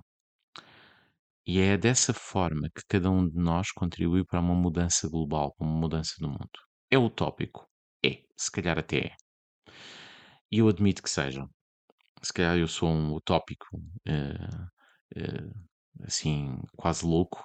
[1.44, 5.66] E é dessa forma que cada um de nós contribui para uma mudança global, para
[5.66, 6.50] uma mudança do mundo.
[6.88, 7.66] É utópico?
[8.04, 9.16] É, se calhar até é.
[10.52, 11.48] E eu admito que seja.
[12.22, 13.66] Se calhar eu sou um utópico,
[14.06, 14.34] eh,
[15.16, 15.50] eh,
[16.04, 17.44] assim, quase louco,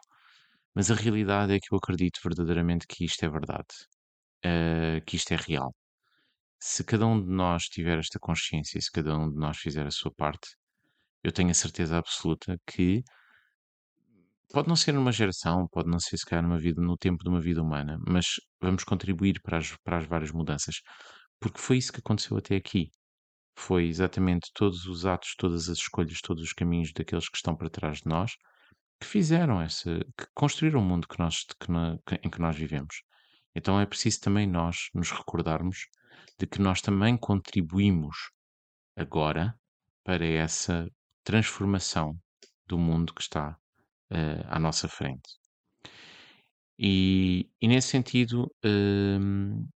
[0.76, 3.68] mas a realidade é que eu acredito verdadeiramente que isto é verdade,
[4.44, 5.76] eh, que isto é real.
[6.60, 9.92] Se cada um de nós tiver esta consciência, se cada um de nós fizer a
[9.92, 10.50] sua parte,
[11.24, 13.04] eu tenho a certeza absoluta que
[14.52, 17.30] pode não ser numa geração, pode não ser se calhar numa vida, no tempo de
[17.30, 18.26] uma vida humana, mas
[18.62, 20.82] vamos contribuir para as, para as várias mudanças,
[21.40, 22.90] porque foi isso que aconteceu até aqui.
[23.58, 27.70] Foi exatamente todos os atos, todas as escolhas, todos os caminhos daqueles que estão para
[27.70, 28.34] trás de nós
[28.99, 32.55] que fizeram essa, que construíram o mundo que nós, que na- que- em que nós
[32.55, 33.03] vivemos.
[33.55, 35.88] Então é preciso também nós nos recordarmos
[36.39, 38.16] de que nós também contribuímos
[38.95, 39.55] agora
[40.03, 40.89] para essa
[41.24, 42.18] transformação
[42.68, 43.58] do mundo que está
[44.12, 45.30] uh, à nossa frente.
[46.80, 49.68] E, e nesse sentido, hum,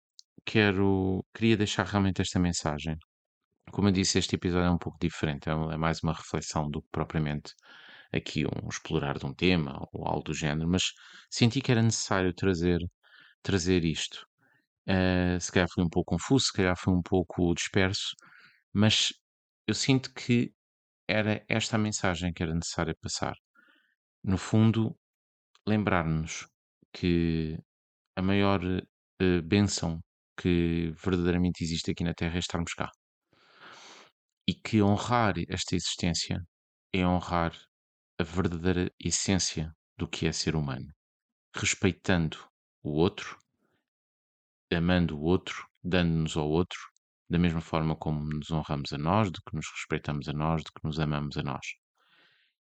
[0.44, 2.96] quero, queria deixar realmente esta mensagem.
[3.72, 6.82] Como eu disse, este episódio é um pouco diferente, é, é mais uma reflexão do
[6.82, 7.54] que propriamente
[8.12, 10.92] aqui um explorar de um tema ou algo do género, mas
[11.30, 12.80] senti que era necessário trazer,
[13.42, 14.26] trazer isto.
[14.88, 18.16] Uh, se calhar foi um pouco confuso, se calhar foi um pouco disperso,
[18.72, 19.12] mas
[19.66, 20.52] eu sinto que
[21.08, 23.34] era esta a mensagem que era necessária passar.
[24.24, 24.96] No fundo,
[25.66, 26.48] lembrar-nos
[26.92, 27.58] que
[28.16, 30.00] a maior uh, bênção
[30.36, 32.90] que verdadeiramente existe aqui na Terra é estarmos cá.
[34.46, 36.42] E que honrar esta existência
[36.92, 37.56] é honrar
[38.18, 40.88] a verdadeira essência do que é ser humano,
[41.54, 42.38] respeitando
[42.82, 43.38] o outro,
[44.72, 46.78] amando o outro, dando-nos ao outro,
[47.28, 50.70] da mesma forma como nos honramos a nós, de que nos respeitamos a nós, de
[50.72, 51.66] que nos amamos a nós.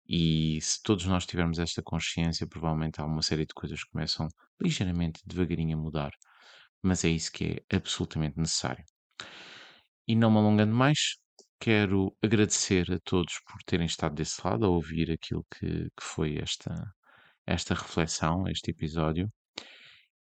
[0.06, 4.28] E se todos nós tivermos esta consciência, provavelmente há uma série de coisas que começam
[4.60, 6.10] ligeiramente, devagarinho a mudar.
[6.82, 8.84] Mas é isso que é absolutamente necessário.
[10.06, 11.16] E não me alongando mais,
[11.61, 16.38] quero agradecer a todos por terem estado desse lado a ouvir aquilo que, que foi
[16.38, 16.74] esta,
[17.46, 19.30] esta reflexão, este episódio.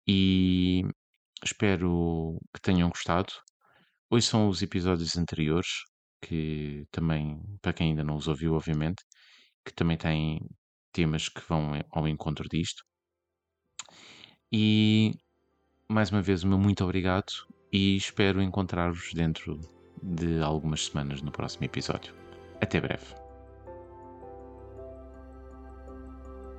[0.07, 0.83] E
[1.43, 3.33] espero que tenham gostado.
[4.09, 5.83] Hoje são os episódios anteriores,
[6.21, 9.03] que também, para quem ainda não os ouviu, obviamente,
[9.65, 10.39] que também têm
[10.91, 12.83] temas que vão ao encontro disto.
[14.51, 15.13] E
[15.89, 17.31] mais uma vez, o meu muito obrigado
[17.71, 22.13] e espero encontrar-vos dentro de algumas semanas no próximo episódio.
[22.61, 23.15] Até breve.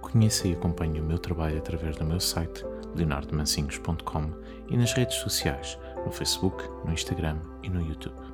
[0.01, 2.65] Conheça e acompanhe o meu trabalho através do meu site
[2.95, 4.33] leonardomancinhos.com
[4.69, 8.28] e nas redes sociais, no Facebook, no Instagram e no YouTube.